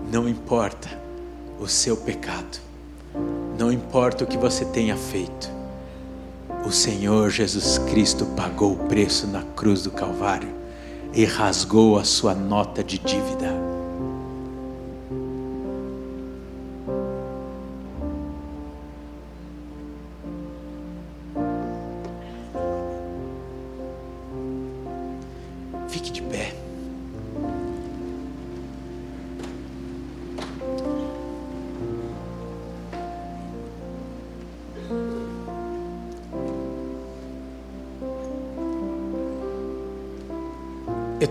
não 0.10 0.30
importa 0.30 0.88
o 1.60 1.68
seu 1.68 1.98
pecado, 1.98 2.58
não 3.60 3.70
importa 3.70 4.24
o 4.24 4.28
que 4.28 4.38
você 4.38 4.64
tenha 4.64 4.96
feito, 4.96 5.52
o 6.66 6.72
Senhor 6.72 7.30
Jesus 7.30 7.78
Cristo 7.80 8.26
pagou 8.28 8.72
o 8.72 8.88
preço 8.88 9.28
na 9.28 9.44
cruz 9.58 9.84
do 9.84 9.91
Calvário 9.91 10.48
e 11.14 11.26
rasgou 11.26 12.00
a 12.00 12.06
sua 12.06 12.34
nota 12.34 12.82
de 12.82 12.98
dívida. 12.98 13.62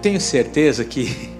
Tenho 0.02 0.20
certeza 0.20 0.84
que 0.84 1.30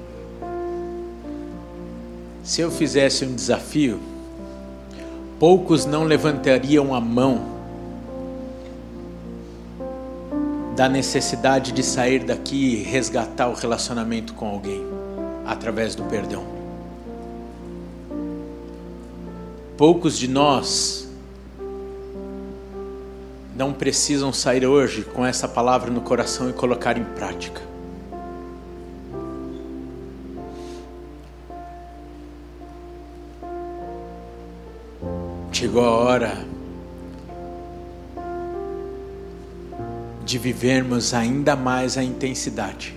se 2.44 2.60
eu 2.60 2.70
fizesse 2.70 3.24
um 3.24 3.34
desafio, 3.34 3.98
poucos 5.40 5.84
não 5.84 6.04
levantariam 6.04 6.94
a 6.94 7.00
mão 7.00 7.50
da 10.76 10.88
necessidade 10.88 11.72
de 11.72 11.82
sair 11.82 12.24
daqui 12.24 12.76
e 12.76 12.82
resgatar 12.84 13.48
o 13.48 13.54
relacionamento 13.54 14.32
com 14.32 14.46
alguém 14.46 14.80
através 15.44 15.96
do 15.96 16.04
perdão. 16.04 16.44
Poucos 19.76 20.16
de 20.16 20.28
nós 20.28 21.08
não 23.56 23.72
precisam 23.72 24.32
sair 24.32 24.64
hoje 24.64 25.02
com 25.02 25.26
essa 25.26 25.48
palavra 25.48 25.90
no 25.90 26.00
coração 26.00 26.48
e 26.48 26.52
colocar 26.52 26.96
em 26.96 27.04
prática. 27.04 27.71
Chegou 35.72 35.86
a 35.86 35.90
hora 35.90 36.44
de 40.22 40.36
vivermos 40.36 41.14
ainda 41.14 41.56
mais 41.56 41.96
a 41.96 42.04
intensidade 42.04 42.94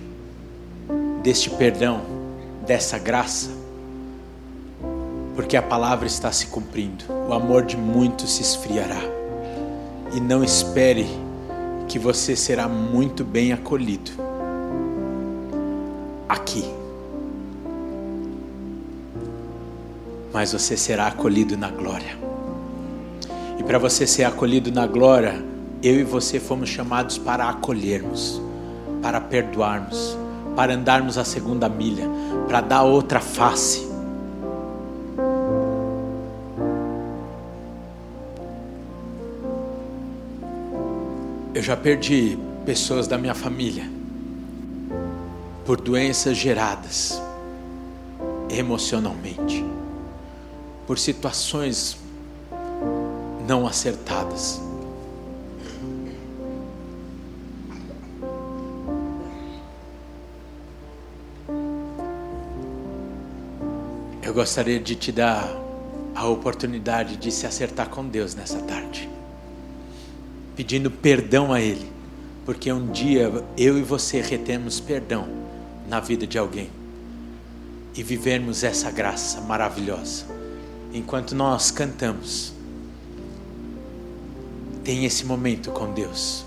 deste 1.22 1.48
perdão, 1.48 2.02
dessa 2.66 2.98
graça, 2.98 3.48
porque 5.34 5.56
a 5.56 5.62
palavra 5.62 6.06
está 6.06 6.30
se 6.30 6.48
cumprindo. 6.48 7.06
O 7.26 7.32
amor 7.32 7.64
de 7.64 7.78
muitos 7.78 8.34
se 8.34 8.42
esfriará. 8.42 9.00
E 10.12 10.20
não 10.20 10.44
espere 10.44 11.06
que 11.88 11.98
você 11.98 12.36
será 12.36 12.68
muito 12.68 13.24
bem 13.24 13.54
acolhido 13.54 14.10
aqui. 16.28 16.62
Mas 20.30 20.52
você 20.52 20.76
será 20.76 21.06
acolhido 21.06 21.56
na 21.56 21.70
glória 21.70 22.25
para 23.66 23.78
você 23.78 24.06
ser 24.06 24.22
acolhido 24.22 24.70
na 24.70 24.86
glória, 24.86 25.44
eu 25.82 25.98
e 25.98 26.04
você 26.04 26.38
fomos 26.38 26.68
chamados 26.68 27.18
para 27.18 27.48
acolhermos, 27.48 28.40
para 29.02 29.20
perdoarmos, 29.20 30.16
para 30.54 30.74
andarmos 30.74 31.18
a 31.18 31.24
segunda 31.24 31.68
milha, 31.68 32.08
para 32.46 32.60
dar 32.60 32.82
outra 32.84 33.18
face. 33.18 33.84
Eu 41.52 41.62
já 41.62 41.76
perdi 41.76 42.38
pessoas 42.64 43.08
da 43.08 43.18
minha 43.18 43.34
família 43.34 43.90
por 45.64 45.80
doenças 45.80 46.36
geradas 46.36 47.20
emocionalmente, 48.48 49.64
por 50.86 50.98
situações 50.98 52.05
não 53.46 53.66
acertadas. 53.66 54.60
Eu 64.22 64.34
gostaria 64.34 64.80
de 64.80 64.94
te 64.96 65.12
dar 65.12 65.48
a 66.14 66.26
oportunidade 66.26 67.16
de 67.16 67.30
se 67.30 67.46
acertar 67.46 67.88
com 67.88 68.06
Deus 68.06 68.34
nessa 68.34 68.58
tarde, 68.60 69.08
pedindo 70.56 70.90
perdão 70.90 71.52
a 71.52 71.60
Ele, 71.60 71.90
porque 72.44 72.72
um 72.72 72.86
dia 72.88 73.30
eu 73.56 73.78
e 73.78 73.82
você 73.82 74.20
retemos 74.20 74.80
perdão 74.80 75.28
na 75.88 76.00
vida 76.00 76.26
de 76.26 76.38
alguém. 76.38 76.70
e 77.96 78.02
vivermos 78.02 78.62
essa 78.62 78.90
graça 78.90 79.40
maravilhosa. 79.40 80.26
Enquanto 80.92 81.34
nós 81.34 81.70
cantamos, 81.70 82.52
tem 84.86 85.04
esse 85.04 85.24
momento 85.24 85.72
com 85.72 85.92
Deus 85.92 86.44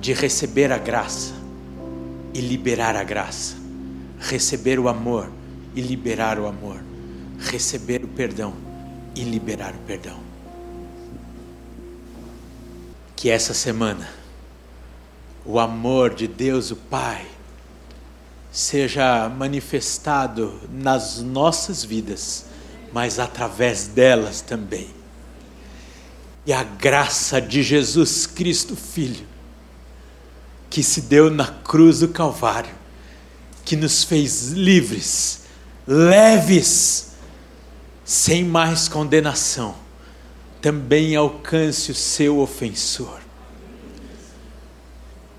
de 0.00 0.12
receber 0.12 0.70
a 0.70 0.78
graça 0.78 1.34
e 2.32 2.40
liberar 2.40 2.94
a 2.94 3.02
graça, 3.02 3.56
receber 4.20 4.78
o 4.78 4.88
amor 4.88 5.28
e 5.74 5.80
liberar 5.80 6.38
o 6.38 6.46
amor, 6.46 6.80
receber 7.36 8.04
o 8.04 8.06
perdão 8.06 8.54
e 9.12 9.24
liberar 9.24 9.74
o 9.74 9.78
perdão. 9.78 10.20
Que 13.16 13.28
essa 13.28 13.52
semana 13.52 14.08
o 15.44 15.58
amor 15.58 16.14
de 16.14 16.28
Deus, 16.28 16.70
o 16.70 16.76
Pai, 16.76 17.26
seja 18.52 19.28
manifestado 19.28 20.60
nas 20.70 21.20
nossas 21.20 21.82
vidas, 21.82 22.44
mas 22.92 23.18
através 23.18 23.88
delas 23.88 24.40
também. 24.40 24.95
E 26.46 26.52
a 26.52 26.62
graça 26.62 27.40
de 27.40 27.60
Jesus 27.60 28.24
Cristo, 28.24 28.76
Filho, 28.76 29.26
que 30.70 30.80
se 30.80 31.00
deu 31.00 31.28
na 31.28 31.46
cruz 31.46 32.00
do 32.00 32.08
Calvário, 32.08 32.72
que 33.64 33.74
nos 33.74 34.04
fez 34.04 34.52
livres, 34.52 35.40
leves, 35.86 37.16
sem 38.04 38.44
mais 38.44 38.86
condenação, 38.86 39.74
também 40.62 41.16
alcance 41.16 41.90
o 41.90 41.94
seu 41.94 42.38
ofensor. 42.38 43.20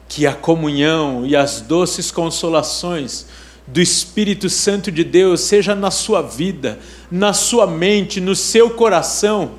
Que 0.10 0.28
a 0.28 0.34
comunhão 0.34 1.26
e 1.26 1.38
as 1.38 1.62
doces 1.62 2.12
consolações 2.12 3.28
do 3.66 3.82
Espírito 3.82 4.50
Santo 4.50 4.92
de 4.92 5.06
Deus 5.06 5.42
seja 5.42 5.74
na 5.74 5.92
sua 5.92 6.22
vida, 6.22 6.80
na 7.10 7.32
sua 7.32 7.66
mente, 7.66 8.20
no 8.20 8.36
seu 8.36 8.72
coração, 8.72 9.52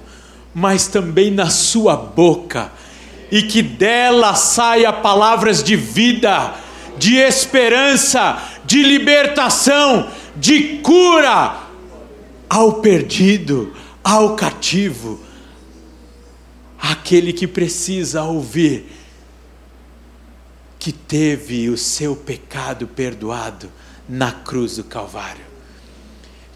mas 0.55 0.87
também 0.87 1.31
na 1.31 1.51
sua 1.51 1.97
boca, 1.97 2.73
e 3.31 3.43
que 3.43 3.63
dela 3.63 4.35
saia 4.35 4.93
palavras 4.93 5.63
de 5.63 5.77
vida, 5.77 6.55
de 6.97 7.17
esperança, 7.17 8.43
de 8.65 8.83
libertação, 8.83 10.11
de 10.37 10.79
cura 10.79 11.69
ao 12.49 12.75
perdido, 12.75 13.75
ao 14.03 14.35
cativo, 14.35 15.21
aquele 16.79 17.33
que 17.33 17.47
precisa 17.47 18.23
ouvir 18.23 18.87
que 20.79 20.93
teve 20.93 21.69
o 21.69 21.77
seu 21.77 22.15
pecado 22.15 22.87
perdoado 22.87 23.71
na 24.09 24.33
cruz 24.33 24.77
do 24.77 24.85
Calvário. 24.85 25.45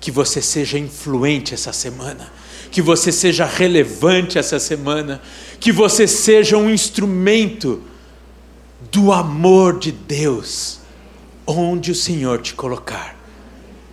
Que 0.01 0.11
você 0.11 0.41
seja 0.41 0.79
influente 0.79 1.55
essa 1.55 1.73
semana, 1.73 2.33
que 2.73 2.83
você 2.83 3.13
seja 3.13 3.45
relevante 3.45 4.39
essa 4.39 4.59
semana, 4.59 5.23
que 5.61 5.71
você 5.71 6.09
seja 6.09 6.57
um 6.57 6.69
instrumento 6.69 7.81
do 8.91 9.13
amor 9.13 9.79
de 9.79 9.93
Deus, 9.93 10.81
onde 11.47 11.93
o 11.93 11.95
Senhor 11.95 12.43
te 12.43 12.55
colocar, 12.55 13.15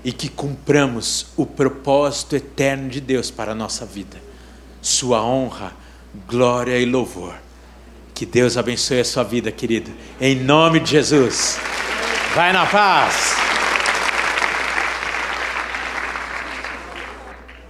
e 0.03 0.11
que 0.11 0.27
cumpramos 0.27 1.27
o 1.37 1.45
propósito 1.45 2.35
eterno 2.35 2.89
de 2.89 2.99
Deus 2.99 3.29
para 3.29 3.51
a 3.51 3.55
nossa 3.55 3.85
vida, 3.85 4.17
Sua 4.81 5.21
honra, 5.21 5.73
glória 6.27 6.79
e 6.79 6.85
louvor 6.85 7.35
que 8.19 8.25
Deus 8.25 8.57
abençoe 8.57 8.99
a 8.99 9.05
sua 9.05 9.23
vida, 9.23 9.49
querido. 9.49 9.89
Em 10.19 10.35
nome 10.35 10.81
de 10.81 10.91
Jesus. 10.91 11.57
Vai 12.35 12.51
na 12.51 12.65
paz. 12.65 13.58